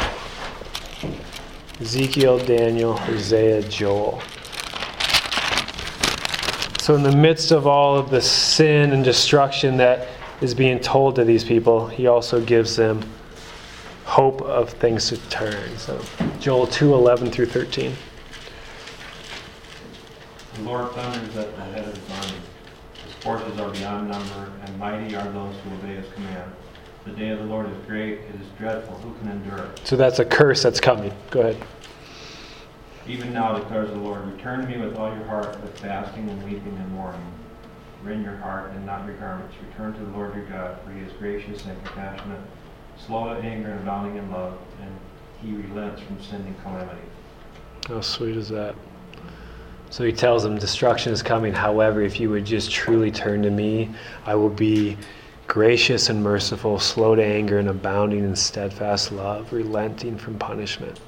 [1.80, 4.22] Ezekiel, Daniel, Hosea, Joel.
[6.88, 10.08] So, in the midst of all of the sin and destruction that
[10.40, 13.02] is being told to these people, he also gives them
[14.06, 15.76] hope of things to turn.
[15.76, 16.00] So,
[16.40, 17.92] Joel 2 11 through 13.
[20.54, 22.38] The Lord thunders at the head of his army.
[23.04, 26.50] His forces are beyond number, and mighty are those who obey his command.
[27.04, 28.96] The day of the Lord is great, it is dreadful.
[29.00, 29.80] Who can endure it?
[29.84, 31.12] So, that's a curse that's coming.
[31.30, 31.62] Go ahead.
[33.08, 36.42] Even now declares the Lord, return to me with all your heart, with fasting and
[36.44, 37.32] weeping and mourning.
[38.04, 39.54] Rend your heart and not your garments.
[39.66, 42.40] Return to the Lord your God, for he is gracious and compassionate,
[42.98, 44.94] slow to anger and abounding in love, and
[45.40, 47.00] he relents from sending calamity.
[47.86, 48.74] How sweet is that?
[49.88, 51.54] So he tells them, Destruction is coming.
[51.54, 53.88] However, if you would just truly turn to me,
[54.26, 54.98] I will be
[55.46, 61.00] gracious and merciful, slow to anger, and abounding in steadfast love, relenting from punishment.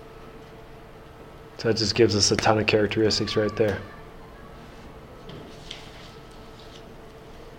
[1.61, 3.79] So that just gives us a ton of characteristics right there.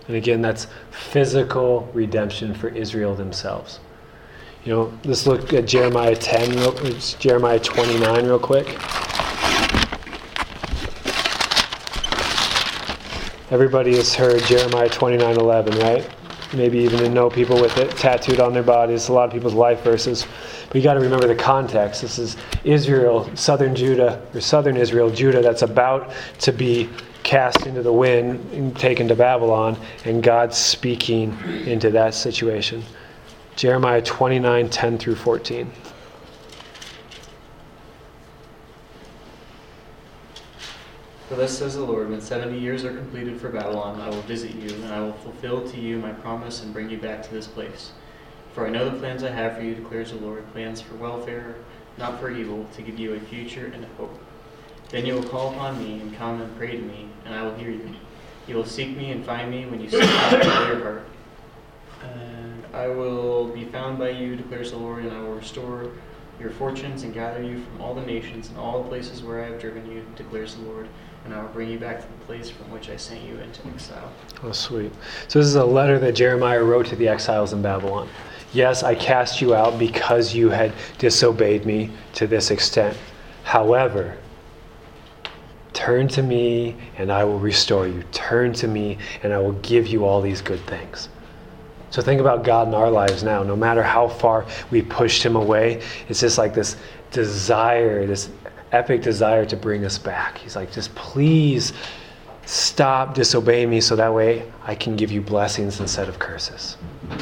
[0.08, 3.78] And again, that's physical redemption for Israel themselves.
[4.64, 6.72] You know, let's look at Jeremiah 10, real,
[7.20, 8.66] Jeremiah 29 real quick.
[13.52, 16.21] Everybody has heard Jeremiah 29 11, right?
[16.54, 19.08] Maybe even to know people with it tattooed on their bodies.
[19.08, 20.26] A lot of people's life verses.
[20.68, 22.02] But you got to remember the context.
[22.02, 26.90] This is Israel, southern Judah, or southern Israel, Judah, that's about to be
[27.22, 31.36] cast into the wind and taken to Babylon, and God's speaking
[31.66, 32.82] into that situation.
[33.56, 35.70] Jeremiah 29 10 through 14.
[41.32, 44.54] For thus says the Lord, when seventy years are completed for Babylon, I will visit
[44.54, 47.46] you, and I will fulfill to you my promise and bring you back to this
[47.46, 47.92] place.
[48.52, 51.54] For I know the plans I have for you, declares the Lord, plans for welfare,
[51.96, 54.14] not for evil, to give you a future and a hope.
[54.90, 57.54] Then you will call upon me and come and pray to me, and I will
[57.54, 57.94] hear you.
[58.46, 61.08] You will seek me and find me when you seek me with all your heart.
[62.02, 65.92] And I will be found by you, declares the Lord, and I will restore
[66.38, 69.46] your fortunes and gather you from all the nations and all the places where I
[69.46, 70.88] have driven you, declares the Lord,
[71.24, 73.66] and I will bring you back to the place from which I sent you into
[73.68, 74.12] exile.
[74.42, 74.92] Oh, sweet.
[75.28, 78.08] So, this is a letter that Jeremiah wrote to the exiles in Babylon.
[78.52, 82.96] Yes, I cast you out because you had disobeyed me to this extent.
[83.44, 84.18] However,
[85.72, 88.02] turn to me and I will restore you.
[88.12, 91.08] Turn to me and I will give you all these good things.
[91.90, 93.42] So, think about God in our lives now.
[93.42, 96.76] No matter how far we pushed him away, it's just like this
[97.10, 98.28] desire, this
[98.72, 100.38] epic desire to bring us back.
[100.38, 101.72] He's like, just please
[102.44, 106.76] stop disobeying me so that way I can give you blessings instead of curses.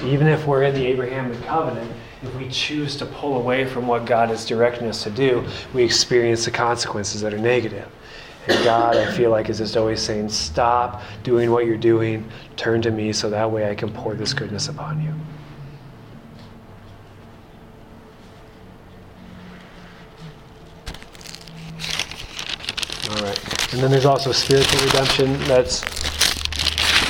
[0.04, 1.90] Even if we're in the Abrahamic covenant,
[2.22, 5.44] if we choose to pull away from what God is directing us to do,
[5.74, 7.88] we experience the consequences that are negative.
[8.46, 12.80] And God, I feel like, is just always saying, Stop doing what you're doing, turn
[12.82, 15.12] to me so that way I can pour this goodness upon you.
[23.10, 23.72] All right.
[23.72, 25.80] And then there's also spiritual redemption that's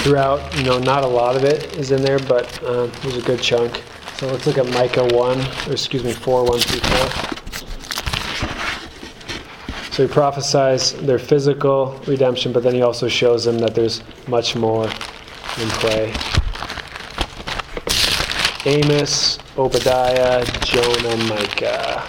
[0.03, 3.23] throughout, you know, not a lot of it is in there, but uh, there's a
[3.23, 3.83] good chunk.
[4.17, 7.31] So let's look at Micah 1, or excuse me, 4, 1 through 4.
[9.93, 14.57] So he prophesies their physical redemption, but then he also shows them that there's much
[14.57, 16.15] more in play.
[18.65, 22.07] Amos, Obadiah, Jonah, Micah.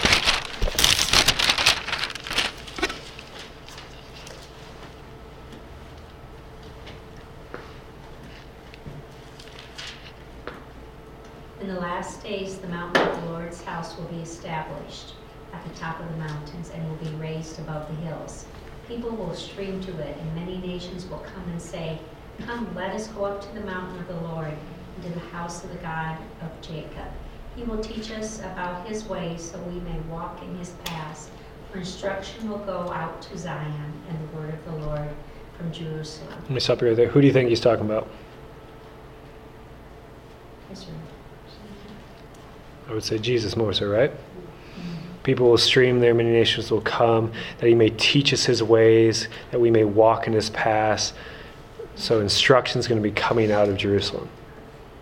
[11.61, 15.13] In the last days, the mountain of the Lord's house will be established
[15.53, 16.97] at the top of the mountains and will
[17.59, 18.45] above the hills.
[18.87, 21.99] People will stream to it, and many nations will come and say,
[22.45, 24.53] Come, let us go up to the mountain of the Lord,
[24.95, 27.07] and to the house of the God of Jacob.
[27.55, 31.29] He will teach us about his ways, so we may walk in his paths.
[31.71, 35.09] For instruction will go out to Zion, and the word of the Lord
[35.57, 36.33] from Jerusalem.
[36.41, 37.09] Let me stop you right there.
[37.09, 38.09] Who do you think he's talking about?
[40.71, 40.97] Israel.
[42.89, 44.11] I would say Jesus more so, right?
[45.23, 49.27] People will stream there, many nations will come, that he may teach us his ways,
[49.51, 51.13] that we may walk in his paths.
[51.95, 54.29] So instruction is going to be coming out of Jerusalem.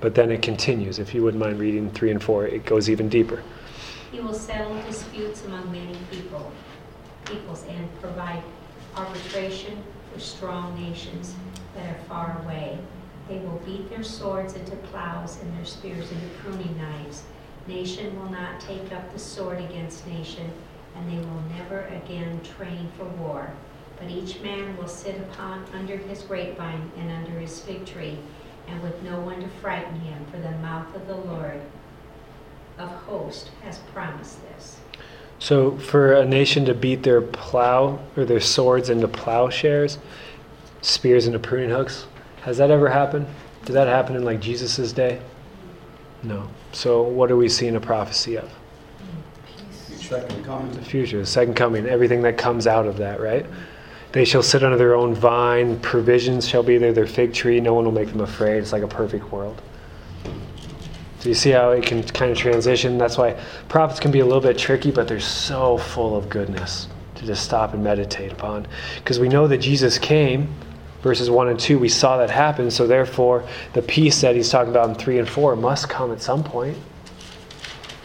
[0.01, 0.99] But then it continues.
[0.99, 3.41] If you wouldn't mind reading 3 and 4, it goes even deeper.
[4.11, 6.51] He will settle disputes among many people,
[7.25, 8.43] peoples and provide
[8.95, 9.81] arbitration
[10.11, 11.35] for strong nations
[11.75, 12.77] that are far away.
[13.29, 17.23] They will beat their swords into plows and their spears into pruning knives.
[17.67, 20.51] Nation will not take up the sword against nation,
[20.95, 23.51] and they will never again train for war.
[23.99, 28.17] But each man will sit upon under his grapevine and under his fig tree,
[28.67, 31.61] and with no one to frighten him, for the mouth of the Lord
[32.77, 34.77] of hosts has promised this.
[35.37, 39.99] So, for a nation to beat their plow or their swords into plowshares,
[40.81, 42.05] spears into pruning hooks,
[42.41, 43.27] has that ever happened?
[43.65, 45.21] Did that happen in like Jesus' day?
[46.23, 46.47] No.
[46.71, 48.49] So, what are we seeing a prophecy of?
[49.97, 50.71] Second coming.
[50.71, 53.45] The future, the second coming, everything that comes out of that, right?
[54.11, 57.75] They shall sit under their own vine, provisions shall be there, their fig tree, no
[57.75, 58.57] one will make them afraid.
[58.57, 59.61] It's like a perfect world.
[61.19, 62.97] So you see how it can kind of transition?
[62.97, 66.87] That's why prophets can be a little bit tricky, but they're so full of goodness
[67.15, 68.65] to just stop and meditate upon.
[68.95, 70.53] Because we know that Jesus came,
[71.01, 74.71] verses 1 and 2, we saw that happen, so therefore the peace that he's talking
[74.71, 76.77] about in 3 and 4 must come at some point.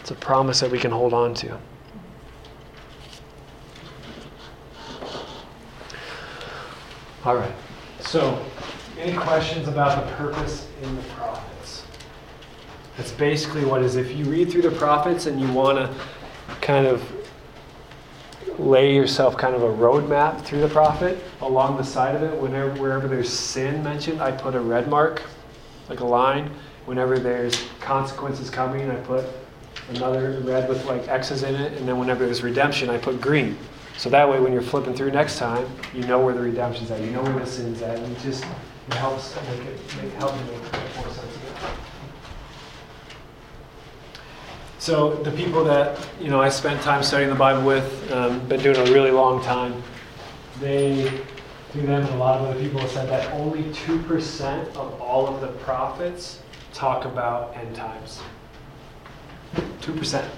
[0.01, 1.57] It's a promise that we can hold on to.
[7.25, 7.51] All right.
[8.01, 8.39] So,
[8.99, 11.83] any questions about the purpose in the prophets?
[12.97, 13.95] That's basically what is.
[13.95, 15.91] If you read through the prophets and you want to
[16.61, 17.01] kind of
[18.59, 22.71] lay yourself kind of a roadmap through the prophet along the side of it, whenever
[22.81, 25.21] wherever there's sin mentioned, I put a red mark,
[25.89, 26.51] like a line.
[26.85, 29.25] Whenever there's consequences coming, I put
[29.89, 33.57] another red with like X's in it, and then whenever there's redemption, I put green.
[33.97, 37.01] So that way, when you're flipping through next time, you know where the redemption's at,
[37.01, 38.43] you know where the sin's at, and it just
[38.87, 41.55] it helps make it make, help make more sense of it.
[44.85, 48.61] So the people that you know I spent time studying the Bible with, um, been
[48.61, 49.81] doing a really long time,
[50.59, 51.09] they
[51.71, 55.01] through them and a lot of other people have said that only two percent of
[55.01, 56.39] all of the prophets
[56.71, 58.21] talk about end times.
[59.81, 60.31] Two percent.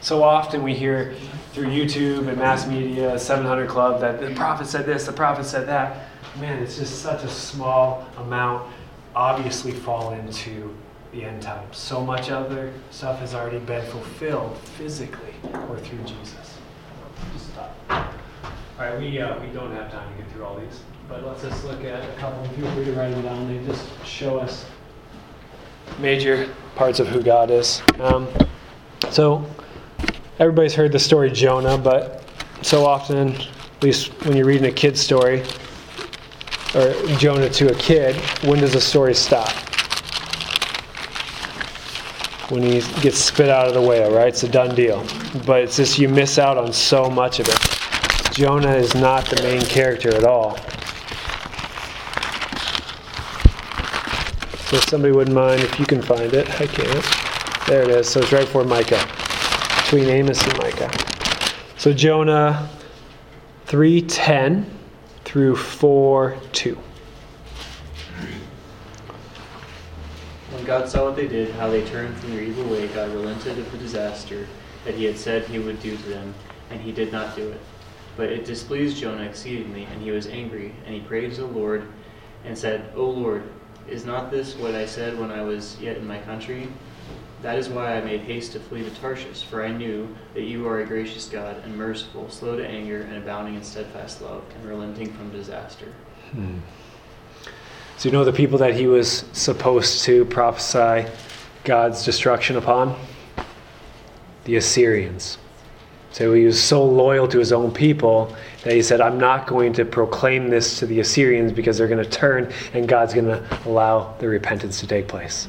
[0.00, 1.14] So often we hear
[1.52, 5.68] through YouTube and mass media, 700 Club, that the prophet said this, the prophet said
[5.68, 6.08] that.
[6.40, 8.72] Man, it's just such a small amount,
[9.14, 10.74] obviously fall into
[11.12, 11.76] the end times.
[11.76, 15.34] So much other stuff has already been fulfilled physically
[15.68, 16.58] or through Jesus.
[17.36, 17.76] Stop.
[17.90, 18.04] All
[18.78, 21.64] right, we, uh, we don't have time to get through all these, but let's just
[21.64, 22.44] look at a couple.
[22.54, 23.48] Feel free to write them down.
[23.48, 24.66] They just show us
[25.98, 27.82] major parts of who God is.
[27.98, 28.28] Um,
[29.10, 29.44] so,
[30.38, 32.22] everybody's heard the story Jonah, but
[32.62, 35.42] so often, at least when you're reading a kid's story,
[36.74, 38.14] or Jonah to a kid,
[38.44, 39.67] when does the story stop?
[42.50, 44.28] When he gets spit out of the whale, right?
[44.28, 45.04] It's a done deal.
[45.44, 48.34] But it's just you miss out on so much of it.
[48.34, 50.56] Jonah is not the main character at all.
[54.68, 57.04] So if somebody wouldn't mind, if you can find it, I can't.
[57.66, 58.08] There it is.
[58.08, 59.06] So it's right before Micah,
[59.82, 60.90] between Amos and Micah.
[61.76, 62.68] So Jonah
[63.66, 64.64] 3:10
[65.24, 66.78] through 4:2.
[70.68, 73.72] God saw what they did, how they turned from their evil way, God relented of
[73.72, 74.46] the disaster
[74.84, 76.34] that he had said he would do to them,
[76.68, 77.60] and he did not do it.
[78.18, 81.88] But it displeased Jonah exceedingly, and he was angry, and he prayed to the Lord,
[82.44, 83.44] and said, O Lord,
[83.88, 86.68] is not this what I said when I was yet in my country?
[87.40, 90.68] That is why I made haste to flee to Tarshish, for I knew that you
[90.68, 94.68] are a gracious God and merciful, slow to anger, and abounding in steadfast love, and
[94.68, 95.94] relenting from disaster.
[96.32, 96.58] Hmm.
[97.98, 101.10] So, you know the people that he was supposed to prophesy
[101.64, 102.96] God's destruction upon?
[104.44, 105.36] The Assyrians.
[106.12, 109.72] So, he was so loyal to his own people that he said, I'm not going
[109.72, 113.44] to proclaim this to the Assyrians because they're going to turn and God's going to
[113.66, 115.48] allow the repentance to take place.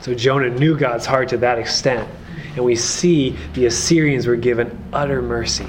[0.00, 2.06] So, Jonah knew God's heart to that extent.
[2.56, 5.66] And we see the Assyrians were given utter mercy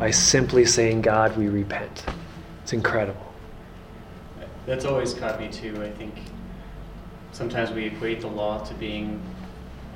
[0.00, 2.06] by simply saying, God, we repent.
[2.64, 3.29] It's incredible.
[4.66, 5.82] That's always caught me too.
[5.82, 6.14] I think
[7.32, 9.22] sometimes we equate the law to being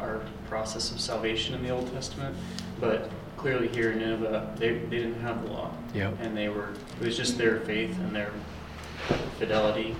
[0.00, 2.36] our process of salvation in the Old Testament,
[2.80, 5.70] but clearly here in Nineveh, they, they didn't have the law.
[5.94, 6.18] Yep.
[6.20, 6.70] And they were,
[7.00, 8.32] it was just their faith and their
[9.38, 9.94] fidelity.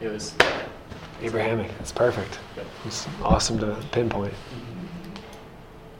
[0.00, 0.34] It was,
[1.22, 1.76] Abrahamic.
[1.78, 2.38] That's perfect.
[2.56, 2.66] Yep.
[2.84, 4.32] It's awesome to pinpoint.
[4.32, 5.20] Mm-hmm.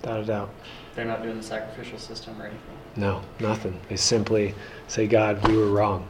[0.00, 0.50] Without a doubt.
[0.94, 2.60] they're not doing the sacrificial system or anything.
[2.96, 3.78] No, nothing.
[3.88, 4.54] They simply
[4.88, 6.06] say, God, we were wrong.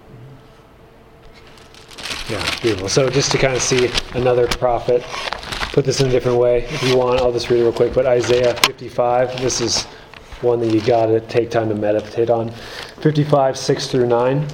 [2.28, 2.88] Yeah, beautiful.
[2.88, 5.02] So just to kind of see another prophet,
[5.72, 6.64] put this in a different way.
[6.64, 7.94] If you want, I'll just read it real quick.
[7.94, 9.84] But Isaiah 55, this is
[10.40, 12.50] one that you got to take time to meditate on.
[13.00, 14.44] 55, 6 through 9.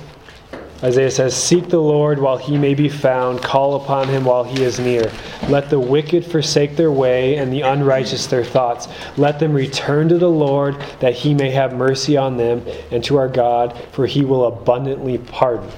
[0.83, 4.63] Isaiah says, Seek the Lord while he may be found, call upon him while he
[4.63, 5.11] is near.
[5.49, 8.87] Let the wicked forsake their way, and the unrighteous their thoughts.
[9.17, 13.17] Let them return to the Lord, that he may have mercy on them, and to
[13.17, 15.71] our God, for he will abundantly pardon.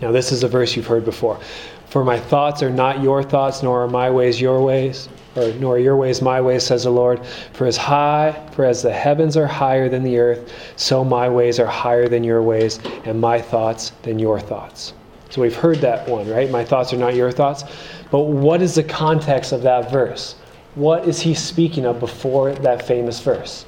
[0.00, 1.40] Now, this is a verse you've heard before.
[1.86, 5.76] For my thoughts are not your thoughts, nor are my ways your ways, or nor
[5.76, 7.24] are your ways my ways, says the Lord.
[7.52, 11.58] For as high, for as the heavens are higher than the earth, so my ways
[11.58, 14.92] are higher than your ways, and my thoughts than your thoughts.
[15.30, 16.50] So we've heard that one, right?
[16.50, 17.64] My thoughts are not your thoughts.
[18.10, 20.36] But what is the context of that verse?
[20.74, 23.64] What is he speaking of before that famous verse?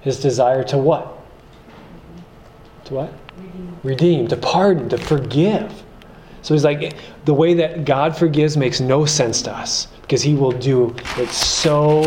[0.00, 1.18] His desire to what?
[2.86, 3.12] To what?
[3.82, 5.72] Redeem, to pardon, to forgive.
[6.42, 10.34] So he's like, the way that God forgives makes no sense to us because he
[10.34, 12.04] will do it so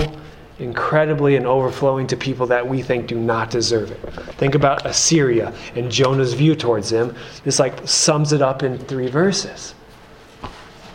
[0.59, 3.99] incredibly and overflowing to people that we think do not deserve it.
[4.35, 7.15] Think about Assyria and Jonah's view towards them.
[7.43, 9.75] This like sums it up in three verses.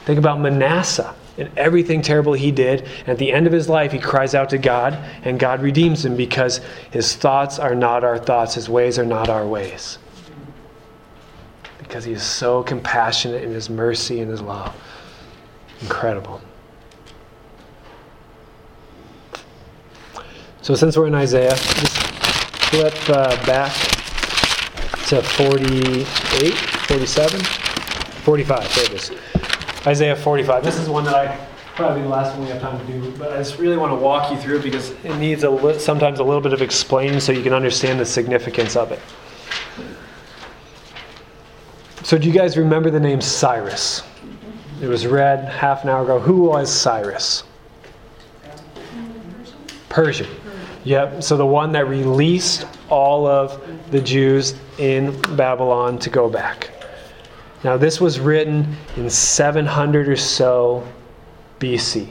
[0.05, 2.83] Think about Manasseh and everything terrible he did.
[3.01, 6.05] And at the end of his life, he cries out to God, and God redeems
[6.05, 6.61] him because
[6.91, 9.99] his thoughts are not our thoughts, his ways are not our ways
[11.89, 14.75] because he is so compassionate in his mercy and his love.
[15.81, 16.41] Incredible.
[20.61, 21.97] So, since we're in Isaiah, just
[22.69, 23.73] flip uh, back
[25.07, 28.75] to 48, 47, 45.
[28.75, 29.11] There it is.
[29.87, 30.63] Isaiah 45.
[30.63, 33.33] This is one that I probably the last one we have time to do, but
[33.33, 36.19] I just really want to walk you through it because it needs a li- sometimes
[36.19, 39.01] a little bit of explaining so you can understand the significance of it.
[42.09, 44.03] So, do you guys remember the name Cyrus?
[44.81, 46.19] It was read half an hour ago.
[46.19, 47.43] Who was Cyrus?
[49.91, 50.27] Persian.
[50.85, 51.23] Yep.
[51.23, 56.71] So, the one that released all of the Jews in Babylon to go back.
[57.63, 60.89] Now, this was written in 700 or so
[61.61, 62.09] BC.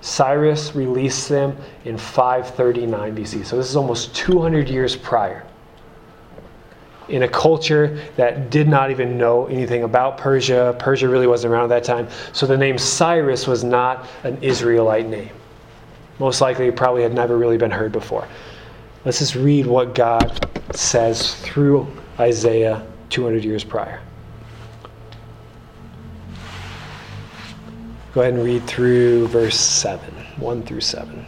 [0.00, 3.46] Cyrus released them in 539 BC.
[3.46, 5.46] So, this is almost 200 years prior
[7.08, 10.74] in a culture that did not even know anything about Persia.
[10.78, 12.08] Persia really wasn't around at that time.
[12.32, 15.30] So the name Cyrus was not an Israelite name.
[16.18, 18.26] Most likely, it probably had never really been heard before.
[19.04, 21.86] Let's just read what God says through
[22.18, 24.00] Isaiah 200 years prior.
[28.14, 31.26] Go ahead and read through verse 7, 1 through 7.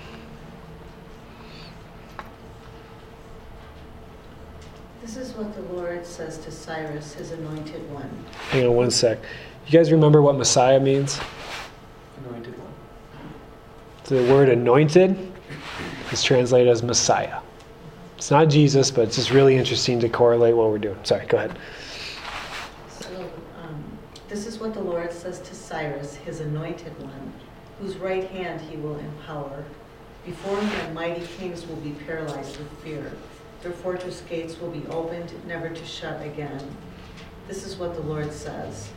[5.03, 8.11] This is what the Lord says to Cyrus, his anointed one.
[8.51, 9.19] Hang on one sec.
[9.67, 11.21] You guys remember what Messiah means?
[12.25, 12.73] Anointed one.
[14.05, 15.33] The word anointed
[16.11, 17.41] is translated as Messiah.
[18.17, 20.99] It's not Jesus, but it's just really interesting to correlate what we're doing.
[21.03, 21.59] Sorry, go ahead.
[22.89, 23.31] So,
[23.63, 23.85] um,
[24.29, 27.33] this is what the Lord says to Cyrus, his anointed one,
[27.79, 29.65] whose right hand he will empower.
[30.25, 33.13] Before him, mighty kings will be paralyzed with fear.
[33.63, 36.77] Their fortress gates will be opened, never to shut again.
[37.49, 38.91] This is what the Lord says.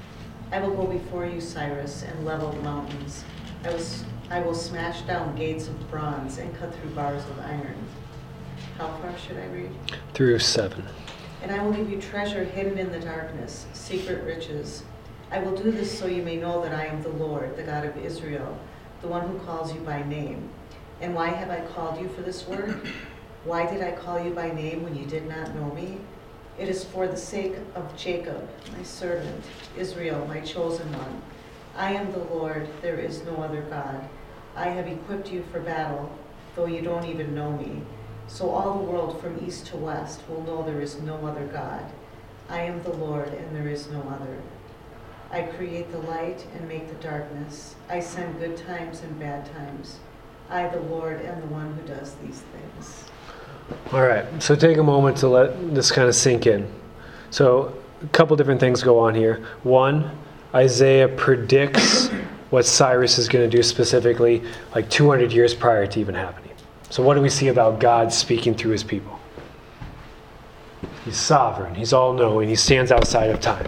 [0.52, 3.24] I will go before you, Cyrus, and level the mountains.
[3.64, 3.86] I will,
[4.30, 7.76] I will smash down gates of bronze and cut through bars of iron.
[8.78, 9.72] How far should I read?
[10.14, 10.84] Through 7.
[11.42, 14.84] And I will give you treasure hidden in the darkness, secret riches.
[15.32, 17.86] I will do this so you may know that I am the Lord, the God
[17.86, 18.58] of Israel,
[19.02, 20.50] the one who calls you by name.
[21.02, 22.88] And why have I called you for this work?
[23.46, 26.00] Why did I call you by name when you did not know me?
[26.60, 29.46] It is for the sake of Jacob, my servant,
[29.78, 31.22] Israel, my chosen one.
[31.74, 34.10] I am the Lord, there is no other God.
[34.58, 36.12] I have equipped you for battle,
[36.54, 37.82] though you don't even know me.
[38.28, 41.86] So all the world from east to west will know there is no other God.
[42.50, 44.42] I am the Lord, and there is no other.
[45.32, 47.76] I create the light and make the darkness.
[47.88, 50.00] I send good times and bad times.
[50.50, 53.09] I, the Lord, am the one who does these things.
[53.92, 56.72] All right, so take a moment to let this kind of sink in.
[57.32, 59.46] So, a couple different things go on here.
[59.64, 60.16] One,
[60.54, 62.08] Isaiah predicts
[62.50, 64.44] what Cyrus is going to do specifically,
[64.74, 66.52] like 200 years prior to even happening.
[66.90, 69.20] So, what do we see about God speaking through his people?
[71.06, 73.68] He's sovereign, he's all knowing, he stands outside of time.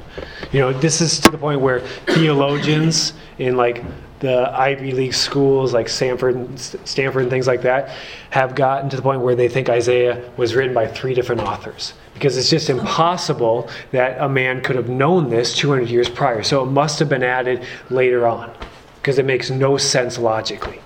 [0.52, 3.84] You know, this is to the point where theologians in like
[4.22, 7.90] the Ivy League schools like Stanford, Stanford and things like that
[8.30, 11.94] have gotten to the point where they think Isaiah was written by three different authors
[12.14, 16.44] because it's just impossible that a man could have known this 200 years prior.
[16.44, 18.54] So it must have been added later on
[18.96, 20.80] because it makes no sense logically.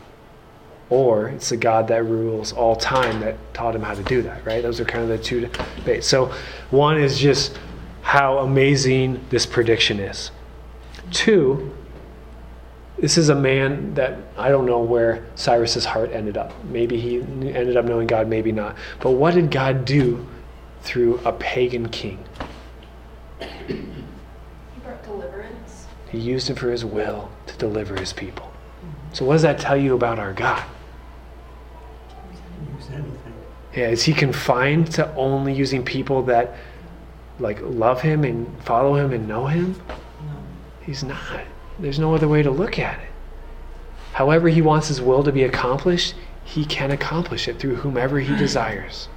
[0.90, 4.46] Or it's the God that rules all time that taught him how to do that,
[4.46, 4.62] right?
[4.62, 6.08] Those are kind of the two debates.
[6.08, 6.32] So
[6.70, 7.60] one is just
[8.02, 10.32] how amazing this prediction is.
[11.12, 11.76] Two,
[12.98, 16.54] this is a man that I don't know where Cyrus's heart ended up.
[16.66, 18.78] Maybe he ended up knowing God, maybe not.
[19.02, 20.26] But what did God do
[20.82, 22.24] through a pagan king?
[23.68, 23.76] He
[24.84, 25.88] brought deliverance.
[26.10, 28.52] He used it for his will to deliver his people.
[29.12, 30.64] So, what does that tell you about our God?
[32.78, 33.34] Use anything.
[33.74, 36.56] Yeah, is he confined to only using people that
[37.40, 39.76] like love him and follow him and know him?
[39.90, 39.96] No.
[40.82, 41.46] He's not.
[41.80, 43.10] There's no other way to look at it.
[44.14, 46.16] However, he wants his will to be accomplished,
[46.46, 49.10] he can accomplish it through whomever he desires.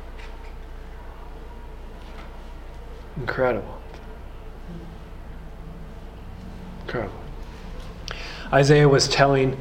[3.16, 3.78] Incredible.
[6.82, 7.20] Incredible.
[8.52, 9.56] Isaiah was telling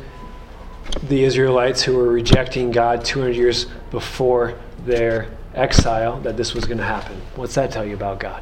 [1.04, 6.78] the Israelites who were rejecting God 200 years before their exile that this was going
[6.78, 7.22] to happen.
[7.36, 8.42] What's that tell you about God?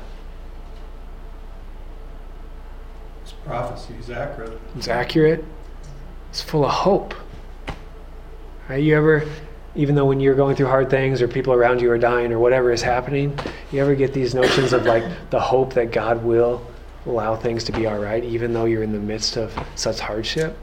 [3.23, 4.59] This prophecy is accurate.
[4.75, 5.45] It's accurate.
[6.29, 7.13] It's full of hope.
[8.67, 8.83] Right?
[8.83, 9.23] You ever,
[9.75, 12.39] even though when you're going through hard things or people around you are dying or
[12.39, 13.37] whatever is happening,
[13.71, 16.65] you ever get these notions of like the hope that God will
[17.05, 20.57] allow things to be all right, even though you're in the midst of such hardship?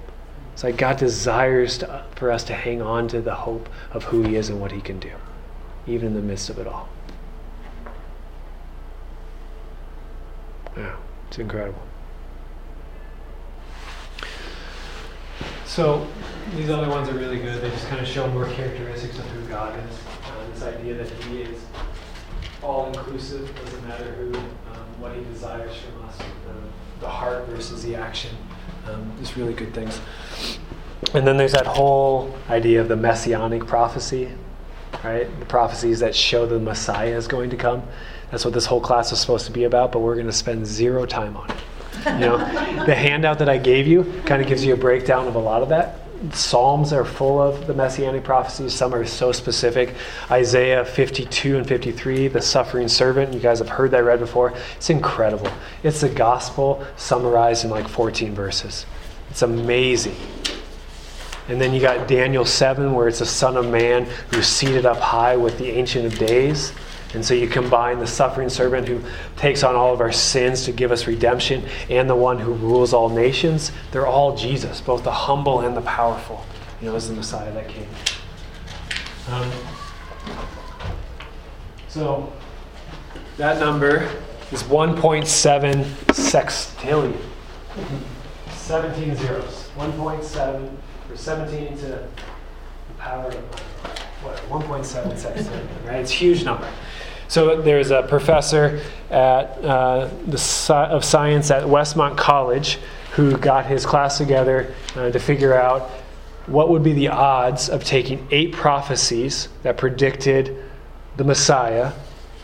[0.53, 4.23] It's like God desires to, for us to hang on to the hope of who
[4.23, 5.13] He is and what He can do,
[5.87, 6.89] even in the midst of it all.
[10.77, 10.97] Yeah,
[11.29, 11.81] it's incredible.
[15.73, 16.07] So
[16.55, 17.63] these other ones are really good.
[17.63, 19.97] They just kind of show more characteristics of who God is.
[20.27, 21.65] Uh, this idea that He is
[22.63, 26.63] all inclusive, doesn't matter who, um, what He desires from us, um,
[27.01, 28.37] the heart versus the action.
[28.87, 29.99] Um, just really good things.
[31.15, 34.31] And then there's that whole idea of the messianic prophecy,
[35.03, 35.41] right?
[35.41, 37.83] The prophecies that show the Messiah is going to come.
[38.31, 40.67] That's what this whole class is supposed to be about, but we're going to spend
[40.67, 41.57] zero time on it.
[42.07, 42.39] You know,
[42.85, 45.63] the handout that I gave you kind of gives you a breakdown of a lot
[45.63, 45.99] of that.
[46.31, 48.73] Psalms are full of the messianic prophecies.
[48.73, 49.95] Some are so specific.
[50.31, 53.35] Isaiah 52 and 53, the suffering servant.
[53.35, 54.55] You guys have heard that read before.
[54.77, 55.51] It's incredible.
[55.83, 58.87] It's the gospel summarized in like 14 verses.
[59.31, 60.15] It's amazing.
[61.49, 64.99] And then you got Daniel 7, where it's a son of man who's seated up
[64.99, 66.73] high with the Ancient of Days.
[67.15, 69.03] And so you combine the suffering servant who
[69.37, 72.95] takes on all of our sins to give us redemption and the one who rules
[72.95, 73.73] all nations.
[73.91, 76.45] They're all Jesus, both the humble and the powerful.
[76.81, 77.87] You know, as the Messiah that came.
[79.31, 79.51] Um,
[81.89, 82.33] so
[83.37, 84.09] that number
[84.51, 87.17] is 1.7 sextillion.
[88.51, 89.71] 17 zeros.
[89.77, 90.77] 1.7
[91.11, 92.09] or 17 to the
[92.99, 96.01] power of what, 1.7 sextillion, right?
[96.01, 96.69] It's a huge number.
[97.29, 102.79] So there's a professor at uh, the sci- of science at Westmont College
[103.13, 105.91] who got his class together uh, to figure out
[106.47, 110.63] what would be the odds of taking eight prophecies that predicted
[111.17, 111.93] the Messiah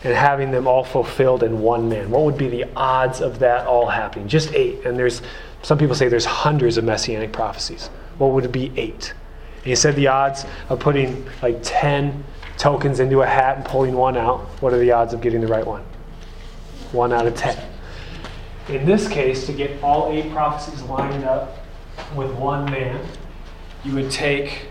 [0.03, 2.09] and having them all fulfilled in one man.
[2.09, 4.27] What would be the odds of that all happening?
[4.27, 4.85] Just eight.
[4.85, 5.21] And there's
[5.61, 7.87] some people say there's hundreds of messianic prophecies.
[8.17, 8.71] What would it be?
[8.77, 9.13] Eight.
[9.59, 12.23] And he said the odds of putting like 10
[12.57, 14.41] tokens into a hat and pulling one out.
[14.61, 15.83] What are the odds of getting the right one?
[16.91, 17.57] One out of 10.
[18.69, 21.57] In this case, to get all eight prophecies lined up
[22.15, 23.03] with one man,
[23.83, 24.67] you would take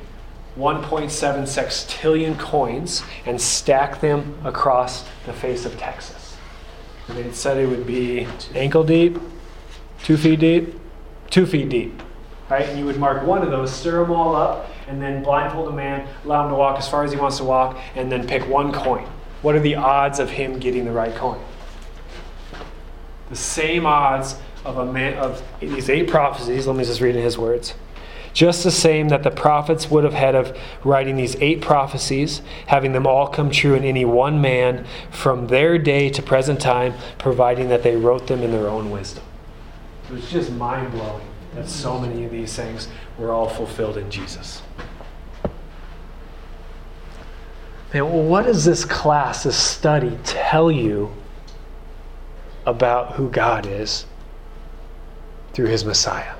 [0.57, 1.09] 1.7
[1.43, 6.37] sextillion coins and stack them across the face of Texas.
[7.09, 9.19] And they said it would be ankle deep,
[10.03, 10.75] two feet deep,
[11.31, 12.03] two feet deep.
[12.51, 12.69] Right?
[12.69, 15.73] And you would mark one of those, stir them all up, and then blindfold a
[15.73, 18.49] man, allow him to walk as far as he wants to walk, and then pick
[18.49, 19.07] one coin.
[19.43, 21.41] What are the odds of him getting the right coin?
[23.29, 26.67] The same odds of a man of these eight prophecies.
[26.67, 27.75] Let me just read in his words.
[28.33, 32.93] Just the same that the prophets would have had of writing these eight prophecies, having
[32.93, 37.69] them all come true in any one man from their day to present time, providing
[37.69, 39.25] that they wrote them in their own wisdom.
[40.09, 42.89] It was just mind blowing that so many of these things
[43.19, 44.63] were all fulfilled in Jesus.
[47.93, 51.13] Man, what does this class, this study, tell you
[52.67, 54.05] about who God is
[55.55, 56.35] through his Messiah?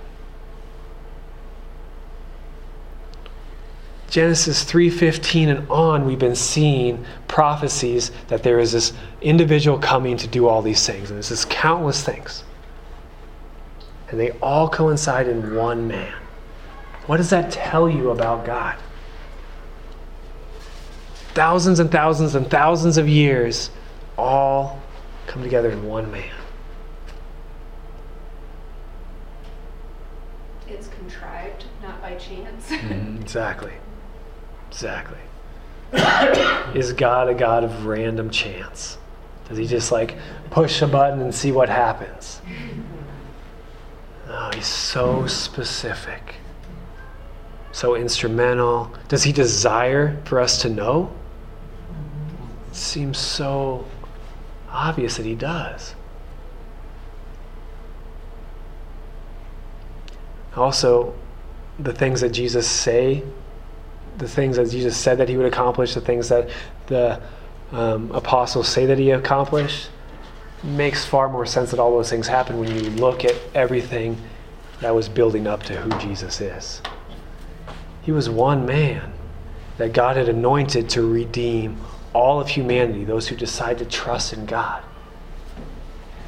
[4.11, 10.27] Genesis 3:15 and on we've been seeing prophecies that there is this individual coming to
[10.27, 12.43] do all these things and this countless things.
[14.11, 16.15] And they all coincide in one man.
[17.09, 18.77] What does that tell you about God?
[21.33, 23.71] Thousands and thousands and thousands of years
[24.19, 24.79] all
[25.27, 26.35] come together in one man.
[30.69, 32.69] It's contrived, not by chance.
[32.69, 33.73] Mm, exactly.
[34.71, 35.17] Exactly.
[36.79, 38.99] Is God a God of random chance?
[39.49, 40.19] Does he just like
[40.51, 42.43] push a button and see what happens?
[44.27, 46.35] No, he's so specific,
[47.73, 48.93] so instrumental.
[49.09, 51.13] Does he desire for us to know?
[52.71, 53.87] It seems so
[54.71, 55.95] obvious that he does.
[60.57, 61.15] Also,
[61.79, 63.23] the things that Jesus say
[64.19, 66.51] the things that Jesus said that he would accomplish, the things that
[66.89, 67.21] the
[67.73, 69.91] um, apostles say that he accomplished,
[70.63, 74.21] makes far more sense that all those things happen when you look at everything
[74.81, 76.83] that was building up to who Jesus is.
[78.09, 79.13] He was one man
[79.77, 81.79] that God had anointed to redeem
[82.15, 84.83] all of humanity, those who decide to trust in God.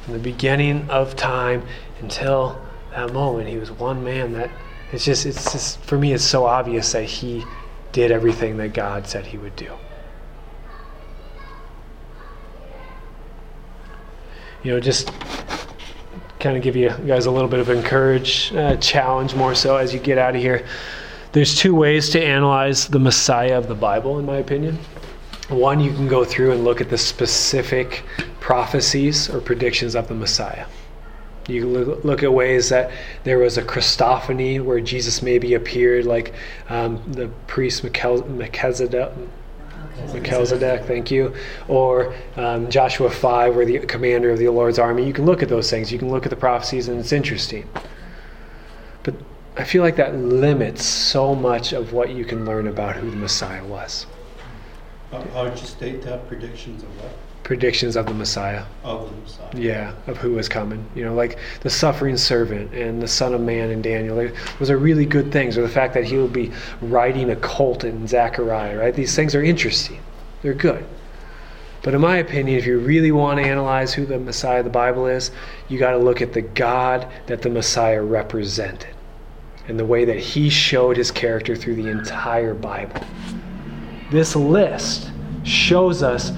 [0.03, 1.65] From the beginning of time
[1.99, 4.51] until that moment, he was one man that
[4.91, 7.43] it's just, it's just, for me, it's so obvious that he
[7.93, 9.73] did everything that God said he would do.
[14.61, 15.11] You know, just
[16.39, 19.95] kind of give you guys a little bit of encourage, uh, challenge more so as
[19.95, 20.67] you get out of here.
[21.33, 24.77] There's two ways to analyze the Messiah of the Bible, in my opinion.
[25.47, 28.03] One, you can go through and look at the specific
[28.41, 30.65] prophecies or predictions of the Messiah.
[31.47, 32.91] You look, look at ways that
[33.23, 36.33] there was a Christophany where Jesus maybe appeared, like
[36.67, 39.11] um, the priest Melchizedek,
[40.13, 41.33] Melchizedek, thank you,
[41.69, 45.07] or um, Joshua 5, where the commander of the Lord's army.
[45.07, 45.93] You can look at those things.
[45.93, 47.69] You can look at the prophecies, and it's interesting.
[49.57, 53.17] I feel like that limits so much of what you can learn about who the
[53.17, 54.05] Messiah was.
[55.11, 56.27] How would you state that?
[56.27, 57.11] Predictions of what?
[57.51, 58.63] predictions of the Messiah.
[58.85, 59.49] Of the Messiah.
[59.53, 60.85] Yeah, of who was coming.
[60.95, 64.31] You know, like the suffering servant and the Son of Man in Daniel.
[64.57, 65.57] Those are really good things.
[65.57, 68.95] Or the fact that he will be riding a colt in Zechariah, right?
[68.95, 69.99] These things are interesting.
[70.41, 70.85] They're good.
[71.83, 74.71] But in my opinion, if you really want to analyze who the Messiah of the
[74.71, 75.31] Bible is,
[75.67, 78.95] you got to look at the God that the Messiah represented
[79.67, 83.01] and the way that he showed his character through the entire Bible.
[84.11, 85.11] This list
[85.43, 86.31] shows us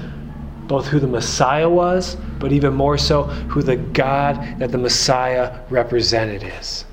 [0.67, 5.59] both who the Messiah was, but even more so, who the God that the Messiah
[5.69, 6.85] represented is.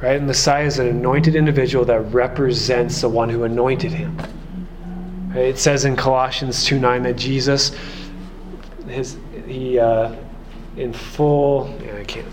[0.00, 0.16] Right?
[0.16, 4.18] And Messiah is an anointed individual that represents the one who anointed him.
[5.34, 7.72] It says in Colossians 2 9 that Jesus,
[8.88, 9.16] his,
[9.46, 10.14] he, uh,
[10.76, 12.26] in full, I can't.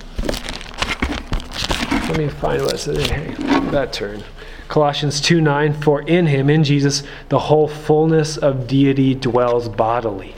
[2.09, 3.09] Let me find what it says.
[3.09, 3.33] Hey,
[3.71, 4.23] that turn.
[4.67, 10.35] Colossians 2 9, for in him, in Jesus, the whole fullness of deity dwells bodily.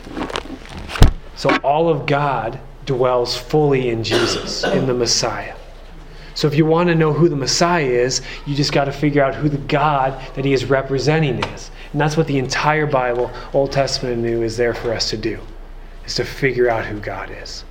[1.35, 5.55] So all of God dwells fully in Jesus, in the Messiah.
[6.35, 9.23] So if you want to know who the Messiah is, you just got to figure
[9.23, 11.71] out who the God that he is representing is.
[11.93, 15.17] And that's what the entire Bible, Old Testament and New, is there for us to
[15.17, 15.39] do,
[16.05, 17.63] is to figure out who God is.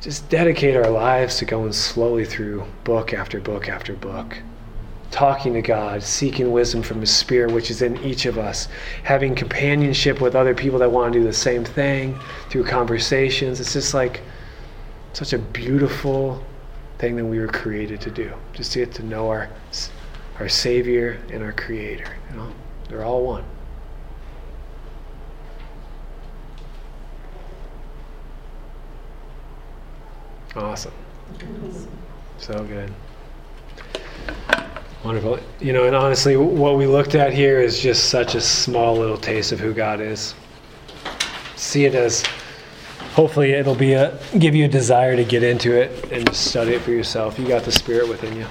[0.00, 4.38] Just dedicate our lives to going slowly through book after book after book,
[5.10, 8.68] talking to God, seeking wisdom from His Spirit, which is in each of us,
[9.02, 12.18] having companionship with other people that want to do the same thing
[12.48, 13.60] through conversations.
[13.60, 14.22] It's just like
[15.12, 16.42] such a beautiful
[16.96, 19.50] thing that we were created to do, just to get to know our
[20.38, 22.16] our Savior and our Creator.
[22.30, 22.52] You know,
[22.88, 23.44] they're all one.
[30.56, 30.92] Awesome.
[32.38, 32.92] So good.
[35.04, 35.38] Wonderful.
[35.60, 39.16] You know, and honestly, what we looked at here is just such a small little
[39.16, 40.34] taste of who God is.
[41.56, 42.24] See it as
[43.12, 46.82] hopefully it'll be a give you a desire to get into it and study it
[46.82, 47.38] for yourself.
[47.38, 48.46] You got the spirit within you.